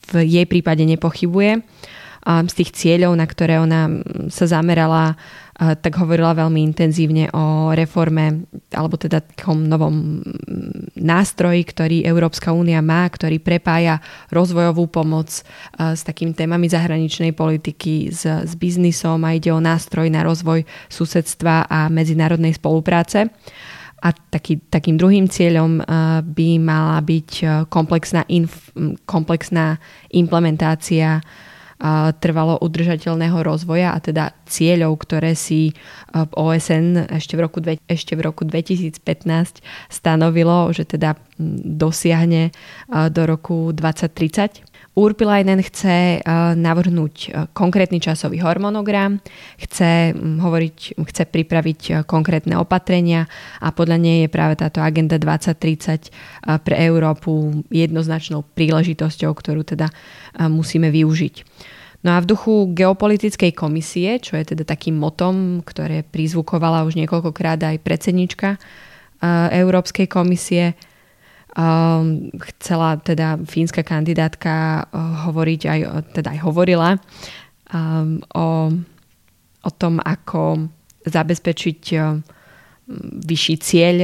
v 0.10 0.14
jej 0.26 0.46
prípade 0.46 0.84
nepochybuje. 0.86 1.64
Z 2.30 2.54
tých 2.54 2.78
cieľov, 2.78 3.18
na 3.18 3.26
ktoré 3.26 3.58
ona 3.58 3.90
sa 4.30 4.46
zamerala, 4.46 5.18
tak 5.60 5.98
hovorila 6.00 6.38
veľmi 6.38 6.62
intenzívne 6.62 7.28
o 7.36 7.76
reforme 7.76 8.48
alebo 8.72 8.96
teda 8.96 9.20
takom 9.20 9.68
novom 9.68 10.24
nástroji, 10.96 11.68
ktorý 11.68 11.98
Európska 12.08 12.56
únia 12.56 12.80
má, 12.80 13.04
ktorý 13.10 13.44
prepája 13.44 14.00
rozvojovú 14.32 14.88
pomoc 14.88 15.42
s 15.76 16.02
takými 16.06 16.32
témami 16.32 16.72
zahraničnej 16.72 17.36
politiky, 17.36 18.08
s, 18.08 18.24
s 18.24 18.54
biznisom 18.56 19.20
a 19.28 19.36
ide 19.36 19.52
o 19.52 19.60
nástroj 19.60 20.08
na 20.08 20.24
rozvoj 20.24 20.64
susedstva 20.88 21.68
a 21.68 21.92
medzinárodnej 21.92 22.56
spolupráce. 22.56 23.28
A 24.00 24.16
taký, 24.16 24.64
takým 24.72 24.96
druhým 24.96 25.28
cieľom 25.28 25.84
by 26.24 26.50
mala 26.56 27.04
byť 27.04 27.68
komplexná, 27.68 28.24
inf, 28.32 28.72
komplexná 29.04 29.76
implementácia 30.16 31.20
trvalo 32.20 32.60
udržateľného 32.60 33.40
rozvoja 33.40 33.96
a 33.96 34.04
teda 34.04 34.36
cieľov, 34.44 35.00
ktoré 35.00 35.32
si 35.32 35.72
OSN 36.14 37.08
ešte 37.08 37.40
v 37.40 37.48
roku, 37.48 37.64
ešte 37.88 38.20
v 38.20 38.22
roku 38.28 38.44
2015 38.44 39.00
stanovilo, 39.88 40.68
že 40.76 40.84
teda 40.84 41.16
dosiahne 41.64 42.52
do 42.92 43.22
roku 43.24 43.72
2030. 43.72 44.68
Urpilainen 45.00 45.64
chce 45.64 46.20
navrhnúť 46.60 47.32
konkrétny 47.56 48.04
časový 48.04 48.44
hormonogram, 48.44 49.24
chce, 49.56 50.12
hovoriť, 50.18 51.00
chce 51.00 51.24
pripraviť 51.24 52.04
konkrétne 52.04 52.60
opatrenia 52.60 53.24
a 53.64 53.72
podľa 53.72 53.96
nej 53.96 54.18
je 54.28 54.34
práve 54.34 54.60
táto 54.60 54.84
agenda 54.84 55.16
2030 55.16 56.12
pre 56.68 56.76
Európu 56.76 57.64
jednoznačnou 57.72 58.44
príležitosťou, 58.52 59.32
ktorú 59.32 59.64
teda 59.64 59.88
musíme 60.52 60.92
využiť. 60.92 61.36
No 62.00 62.16
a 62.16 62.24
v 62.24 62.30
duchu 62.32 62.72
geopolitickej 62.72 63.52
komisie, 63.52 64.24
čo 64.24 64.40
je 64.40 64.56
teda 64.56 64.64
takým 64.64 64.96
motom, 64.96 65.60
ktoré 65.68 66.08
prizvukovala 66.08 66.88
už 66.88 66.96
niekoľkokrát 66.96 67.60
aj 67.60 67.84
predsednička 67.84 68.56
Európskej 69.52 70.08
komisie, 70.08 70.80
chcela 72.40 72.90
teda 73.04 73.36
fínska 73.44 73.84
kandidátka 73.84 74.88
hovoriť 75.28 75.62
aj, 75.68 75.80
teda 76.16 76.40
aj 76.40 76.40
hovorila 76.48 76.96
o, 78.32 78.48
o 79.60 79.72
tom, 79.76 80.00
ako 80.00 80.72
zabezpečiť 81.04 81.82
vyšší 83.28 83.56
cieľ 83.60 83.96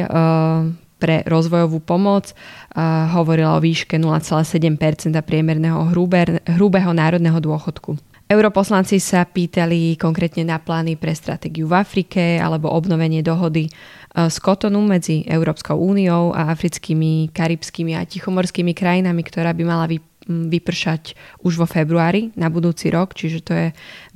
pre 0.99 1.21
rozvojovú 1.27 1.83
pomoc. 1.83 2.31
Uh, 2.71 3.09
hovorila 3.15 3.57
o 3.57 3.63
výške 3.63 3.99
0,7 3.99 4.75
priemerného 5.21 5.91
hrubé, 5.91 6.41
hrubého 6.47 6.91
národného 6.95 7.39
dôchodku. 7.39 7.95
Europoslanci 8.25 8.97
sa 8.97 9.21
pýtali 9.21 10.01
konkrétne 10.01 10.49
na 10.49 10.57
plány 10.57 10.97
pre 10.97 11.13
stratégiu 11.13 11.69
v 11.69 11.77
Afrike 11.77 12.41
alebo 12.41 12.73
obnovenie 12.73 13.21
dohody 13.21 13.69
z 14.15 14.37
Kotonu 14.41 14.81
medzi 14.81 15.21
Európskou 15.29 15.77
úniou 15.77 16.33
a 16.33 16.49
africkými, 16.49 17.29
karibskými 17.29 17.93
a 17.93 18.07
tichomorskými 18.07 18.73
krajinami, 18.73 19.21
ktorá 19.21 19.53
by 19.53 19.63
mala 19.67 19.85
vypršať 20.25 21.13
už 21.45 21.53
vo 21.61 21.67
februári 21.69 22.33
na 22.33 22.49
budúci 22.49 22.89
rok, 22.89 23.13
čiže 23.13 23.45
to 23.45 23.53
je 23.53 23.67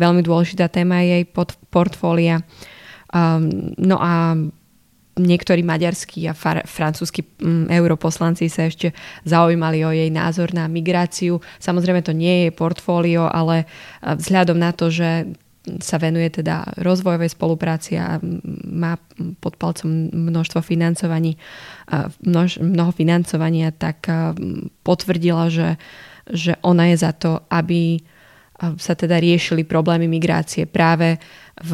veľmi 0.01 0.25
dôležitá 0.25 0.73
téma 0.73 1.05
jej 1.05 1.27
portfólia. 1.69 2.41
Um, 3.13 3.73
no 3.77 4.01
a 4.01 4.33
niektorí 5.19 5.61
maďarskí 5.61 6.25
a 6.25 6.33
far, 6.33 6.63
francúzski 6.63 7.27
mm, 7.27 7.67
europoslanci 7.67 8.47
sa 8.47 8.71
ešte 8.71 8.95
zaujímali 9.27 9.83
o 9.83 9.91
jej 9.91 10.07
názor 10.07 10.55
na 10.55 10.71
migráciu. 10.71 11.43
Samozrejme 11.59 11.99
to 12.01 12.15
nie 12.15 12.47
je 12.47 12.55
portfólio, 12.55 13.27
ale 13.27 13.67
vzhľadom 13.99 14.55
na 14.55 14.71
to, 14.71 14.87
že 14.87 15.27
sa 15.83 16.01
venuje 16.01 16.31
teda 16.31 16.65
rozvojovej 16.81 17.29
spolupráci 17.29 17.99
a 17.99 18.17
má 18.65 18.97
pod 19.43 19.59
palcom 19.59 20.09
množstvo 20.09 20.65
financovaní, 20.65 21.37
množ, 22.25 22.63
mnoho 22.63 22.89
financovania, 22.95 23.69
tak 23.69 24.07
potvrdila, 24.81 25.51
že, 25.51 25.77
že 26.25 26.57
ona 26.65 26.89
je 26.89 26.97
za 26.97 27.11
to, 27.13 27.45
aby 27.51 28.01
sa 28.59 28.93
teda 28.95 29.19
riešili 29.19 29.63
problémy 29.63 30.07
migrácie 30.07 30.67
práve 30.67 31.15
v, 31.59 31.71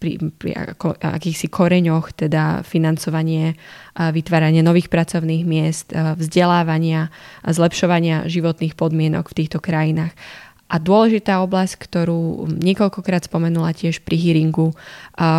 pri, 0.00 0.16
pri 0.32 0.56
ako, 0.56 0.96
akýchsi 0.96 1.52
koreňoch, 1.52 2.16
teda 2.16 2.64
financovanie, 2.64 3.60
vytváranie 3.94 4.64
nových 4.64 4.88
pracovných 4.88 5.44
miest, 5.44 5.92
vzdelávania 5.92 7.12
a 7.44 7.48
zlepšovania 7.52 8.24
životných 8.24 8.74
podmienok 8.74 9.28
v 9.28 9.36
týchto 9.44 9.60
krajinách. 9.60 10.16
A 10.70 10.78
dôležitá 10.78 11.42
oblasť, 11.42 11.82
ktorú 11.82 12.46
niekoľkokrát 12.46 13.26
spomenula 13.26 13.74
tiež 13.74 14.06
pri 14.06 14.14
hearingu, 14.14 14.70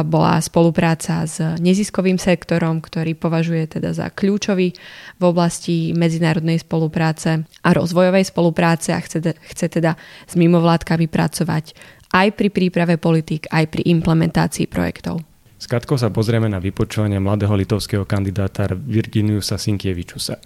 bola 0.04 0.36
spolupráca 0.44 1.24
s 1.24 1.40
neziskovým 1.40 2.20
sektorom, 2.20 2.84
ktorý 2.84 3.16
považuje 3.16 3.80
teda 3.80 3.96
za 3.96 4.12
kľúčový 4.12 4.76
v 5.16 5.24
oblasti 5.24 5.96
medzinárodnej 5.96 6.60
spolupráce 6.60 7.48
a 7.48 7.70
rozvojovej 7.72 8.28
spolupráce 8.28 8.92
a 8.92 9.00
chce, 9.00 9.32
chce 9.56 9.66
teda 9.72 9.96
s 10.28 10.36
mimovládkami 10.36 11.08
pracovať 11.08 11.80
aj 12.12 12.28
pri 12.36 12.52
príprave 12.52 13.00
politik, 13.00 13.48
aj 13.50 13.72
pri 13.72 13.88
implementácii 13.88 14.68
projektov. 14.68 15.24
Skratko 15.62 15.94
sa 15.96 16.10
pozrieme 16.10 16.50
na 16.50 16.58
vypočúvanie 16.58 17.22
mladého 17.22 17.54
litovského 17.54 18.04
kandidáta 18.04 18.66
Virginiusa 18.74 19.62
Sinkievičusa. 19.62 20.42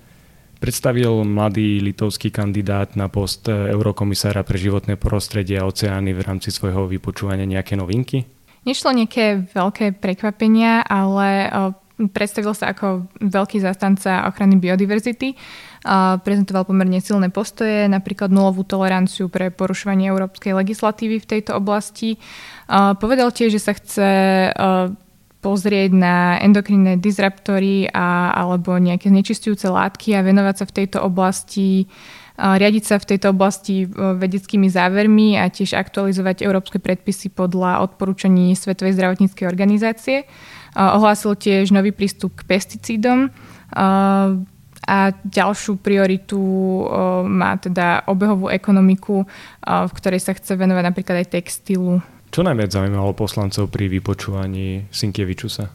Predstavil 0.60 1.24
mladý 1.24 1.84
litovský 1.84 2.32
kandidát 2.32 2.96
na 2.96 3.12
post 3.12 3.48
eurokomisára 3.48 4.44
pre 4.44 4.60
životné 4.60 4.96
prostredie 4.96 5.60
a 5.60 5.68
oceány 5.68 6.16
v 6.16 6.24
rámci 6.24 6.52
svojho 6.52 6.88
vypočúvania 6.88 7.48
nejaké 7.48 7.76
novinky? 7.76 8.28
Nešlo 8.66 8.98
nejaké 8.98 9.46
veľké 9.54 10.00
prekvapenia, 10.02 10.82
ale 10.84 11.54
predstavil 11.96 12.52
sa 12.52 12.76
ako 12.76 13.08
veľký 13.24 13.64
zastanca 13.64 14.28
ochrany 14.28 14.60
biodiverzity. 14.60 15.36
Prezentoval 16.22 16.68
pomerne 16.68 17.00
silné 17.00 17.32
postoje, 17.32 17.88
napríklad 17.88 18.34
nulovú 18.34 18.68
toleranciu 18.68 19.32
pre 19.32 19.54
porušovanie 19.54 20.12
európskej 20.12 20.52
legislatívy 20.58 21.24
v 21.24 21.30
tejto 21.30 21.56
oblasti. 21.56 22.20
Povedal 23.00 23.32
tiež, 23.32 23.56
že 23.56 23.62
sa 23.64 23.74
chce 23.78 24.10
pozrieť 25.46 25.94
na 25.94 26.42
endokrinné 26.42 26.98
disruptory 26.98 27.86
a, 27.94 28.34
alebo 28.34 28.82
nejaké 28.82 29.14
znečistujúce 29.14 29.70
látky 29.70 30.18
a 30.18 30.26
venovať 30.26 30.56
sa 30.58 30.66
v 30.66 30.76
tejto 30.82 30.98
oblasti 31.06 31.86
riadiť 32.36 32.84
sa 32.84 33.00
v 33.00 33.16
tejto 33.16 33.32
oblasti 33.32 33.88
vedeckými 33.96 34.68
závermi 34.68 35.40
a 35.40 35.48
tiež 35.48 35.72
aktualizovať 35.72 36.44
európske 36.44 36.84
predpisy 36.84 37.32
podľa 37.32 37.80
odporúčaní 37.88 38.52
Svetovej 38.60 39.00
zdravotníckej 39.00 39.48
organizácie. 39.48 40.28
Ohlásil 40.76 41.40
tiež 41.40 41.72
nový 41.72 41.96
prístup 41.96 42.36
k 42.44 42.48
pesticídom 42.48 43.32
a 44.86 44.98
ďalšiu 45.26 45.82
prioritu 45.82 46.38
má 47.26 47.58
teda 47.58 48.06
obehovú 48.06 48.54
ekonomiku, 48.54 49.26
v 49.64 49.92
ktorej 49.98 50.22
sa 50.22 50.38
chce 50.38 50.54
venovať 50.54 50.84
napríklad 50.86 51.26
aj 51.26 51.32
textilu. 51.42 52.04
Čo 52.30 52.44
najviac 52.44 52.70
zaujímalo 52.70 53.16
poslancov 53.16 53.72
pri 53.72 53.88
vypočúvaní 53.88 54.92
Sinkievičusa? 54.92 55.72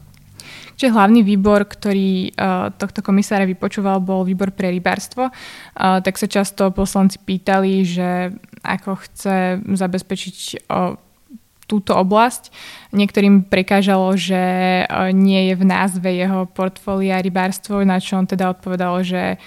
Čiže 0.77 0.97
hlavný 0.97 1.21
výbor, 1.21 1.69
ktorý 1.69 2.33
uh, 2.33 2.73
tohto 2.73 3.05
komisára 3.05 3.45
vypočúval, 3.45 4.01
bol 4.01 4.25
výbor 4.25 4.49
pre 4.49 4.73
rybárstvo. 4.73 5.29
Uh, 5.29 6.01
tak 6.01 6.17
sa 6.17 6.25
často 6.25 6.73
poslanci 6.73 7.21
pýtali, 7.21 7.85
že 7.85 8.33
ako 8.65 8.97
chce 8.97 9.61
zabezpečiť 9.61 10.37
uh, 10.69 10.97
túto 11.71 11.95
oblasť. 11.95 12.51
Niektorým 12.91 13.47
prekážalo, 13.47 14.11
že 14.19 14.35
e, 14.35 14.83
nie 15.15 15.47
je 15.47 15.55
v 15.55 15.63
názve 15.63 16.11
jeho 16.11 16.43
portfólia 16.51 17.23
rybárstvo, 17.23 17.87
na 17.87 18.03
čo 18.03 18.19
on 18.19 18.27
teda 18.27 18.51
odpovedal, 18.51 18.99
že 19.07 19.39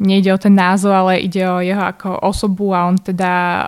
nejde 0.00 0.32
o 0.32 0.40
ten 0.40 0.56
názov, 0.56 0.92
ale 0.96 1.20
ide 1.20 1.44
o 1.44 1.60
jeho 1.60 1.84
ako 1.84 2.24
osobu 2.24 2.72
a 2.72 2.88
on 2.88 2.96
teda 2.96 3.32
e, 3.36 3.64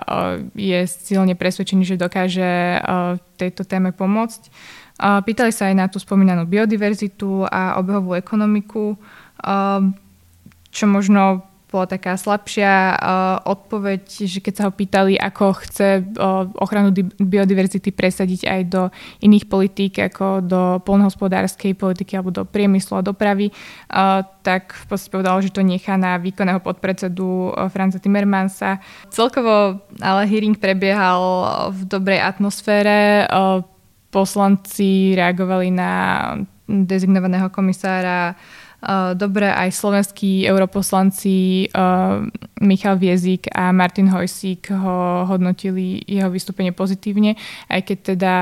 je 0.57 0.79
silne 0.89 1.37
presvedčený, 1.37 1.85
že 1.85 2.01
dokáže 2.01 2.49
e, 2.49 2.79
tejto 3.37 3.69
téme 3.69 3.93
pomôcť. 3.93 4.49
Pýtali 4.99 5.55
sa 5.55 5.71
aj 5.71 5.75
na 5.79 5.87
tú 5.87 5.95
spomínanú 5.95 6.43
biodiverzitu 6.43 7.47
a 7.47 7.79
obehovú 7.79 8.19
ekonomiku, 8.19 8.99
čo 10.75 10.85
možno 10.91 11.48
bola 11.69 11.85
taká 11.85 12.17
slabšia 12.17 12.97
uh, 12.97 12.97
odpoveď, 13.45 14.01
že 14.25 14.41
keď 14.41 14.53
sa 14.57 14.63
ho 14.67 14.73
pýtali, 14.73 15.15
ako 15.15 15.53
chce 15.61 16.01
uh, 16.01 16.49
ochranu 16.57 16.89
di- 16.89 17.05
biodiverzity 17.21 17.93
presadiť 17.93 18.41
aj 18.49 18.61
do 18.65 18.81
iných 19.21 19.45
politík, 19.45 20.01
ako 20.01 20.41
do 20.41 20.61
polnohospodárskej 20.81 21.77
politiky 21.77 22.17
alebo 22.17 22.33
do 22.33 22.43
priemyslu 22.43 22.99
a 22.99 23.05
dopravy, 23.05 23.53
uh, 23.53 24.25
tak 24.41 24.73
v 24.73 24.85
podstate 24.89 25.13
povedal, 25.13 25.45
že 25.45 25.53
to 25.53 25.61
nechá 25.61 25.93
na 25.93 26.17
výkonného 26.17 26.57
podpredsedu 26.59 27.53
Franza 27.69 28.01
Timmermansa. 28.01 28.81
Celkovo 29.13 29.85
ale 30.01 30.21
hearing 30.25 30.57
prebiehal 30.57 31.21
v 31.69 31.81
dobrej 31.85 32.17
atmosfére. 32.17 33.29
Poslanci 34.09 35.13
reagovali 35.13 35.69
na 35.69 35.91
dezignovaného 36.65 37.49
komisára 37.53 38.33
Dobre, 39.13 39.51
aj 39.51 39.75
slovenskí 39.75 40.47
europoslanci 40.47 41.67
Michal 42.63 42.95
Viezik 42.95 43.51
a 43.51 43.75
Martin 43.75 44.07
Hojsík 44.07 44.71
ho 44.71 45.27
hodnotili 45.27 45.99
jeho 46.07 46.31
vystúpenie 46.31 46.71
pozitívne, 46.71 47.35
aj 47.67 47.81
keď 47.83 47.97
teda 48.15 48.35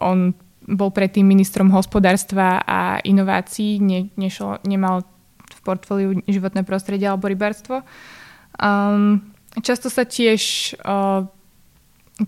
on 0.00 0.32
bol 0.70 0.88
predtým 0.94 1.26
ministrom 1.26 1.68
hospodárstva 1.74 2.62
a 2.62 3.02
inovácií, 3.02 3.82
ne, 3.82 4.08
nešlo, 4.14 4.62
nemal 4.64 5.02
v 5.50 5.60
portfóliu 5.66 6.10
životné 6.30 6.62
prostredie 6.62 7.10
alebo 7.10 7.26
rybárstvo. 7.26 7.82
Um, 8.56 9.34
často 9.60 9.90
sa 9.90 10.06
tiež 10.06 10.72
uh, 10.78 11.26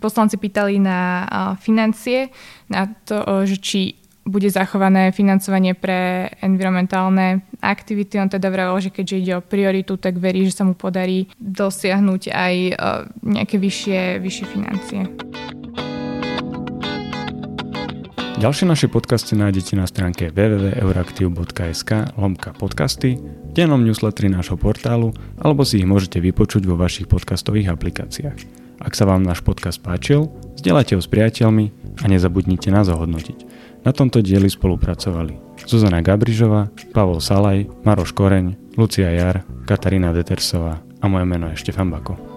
poslanci 0.02 0.36
pýtali 0.36 0.82
na 0.82 1.00
uh, 1.00 1.28
financie, 1.54 2.34
na 2.66 2.90
to, 3.06 3.16
uh, 3.22 3.46
že 3.46 3.56
či 3.62 4.01
bude 4.22 4.48
zachované 4.50 5.10
financovanie 5.10 5.74
pre 5.74 6.30
environmentálne 6.40 7.42
aktivity. 7.58 8.22
On 8.22 8.30
teda 8.30 8.48
vravel, 8.50 8.78
že 8.78 8.94
keďže 8.94 9.18
ide 9.18 9.32
o 9.38 9.42
prioritu, 9.42 9.98
tak 9.98 10.18
verí, 10.22 10.46
že 10.46 10.62
sa 10.62 10.64
mu 10.66 10.78
podarí 10.78 11.26
dosiahnuť 11.42 12.22
aj 12.30 12.54
e, 12.54 12.72
nejaké 13.26 13.58
vyššie, 13.58 14.22
vyššie 14.22 14.46
financie. 14.46 15.00
Ďalšie 18.42 18.66
naše 18.66 18.90
podcasty 18.90 19.38
nájdete 19.38 19.78
na 19.78 19.86
stránke 19.86 20.34
www.euraktiv.sk 20.34 22.18
lomka 22.18 22.50
podcasty, 22.50 23.14
v 23.14 23.50
dennom 23.54 23.78
newsletteri 23.78 24.26
nášho 24.26 24.58
portálu 24.58 25.14
alebo 25.38 25.62
si 25.62 25.78
ich 25.78 25.86
môžete 25.86 26.18
vypočuť 26.18 26.66
vo 26.66 26.74
vašich 26.74 27.06
podcastových 27.06 27.70
aplikáciách. 27.70 28.38
Ak 28.82 28.98
sa 28.98 29.06
vám 29.06 29.22
náš 29.22 29.46
podcast 29.46 29.78
páčil, 29.78 30.26
zdieľajte 30.58 30.98
ho 30.98 31.00
s 31.02 31.06
priateľmi 31.06 31.70
a 32.02 32.04
nezabudnite 32.10 32.66
nás 32.74 32.90
ohodnotiť. 32.90 33.51
Na 33.82 33.90
tomto 33.92 34.22
dieli 34.22 34.50
spolupracovali 34.50 35.38
Zuzana 35.66 36.02
Gabrižová, 36.02 36.70
Pavol 36.94 37.20
Salaj, 37.20 37.66
Maroš 37.82 38.14
Koreň, 38.14 38.76
Lucia 38.78 39.10
Jar, 39.10 39.42
Katarína 39.66 40.14
Detersová 40.14 40.82
a 41.02 41.04
moje 41.08 41.26
meno 41.26 41.50
je 41.50 41.58
Štefan 41.58 41.90
Bako. 41.90 42.31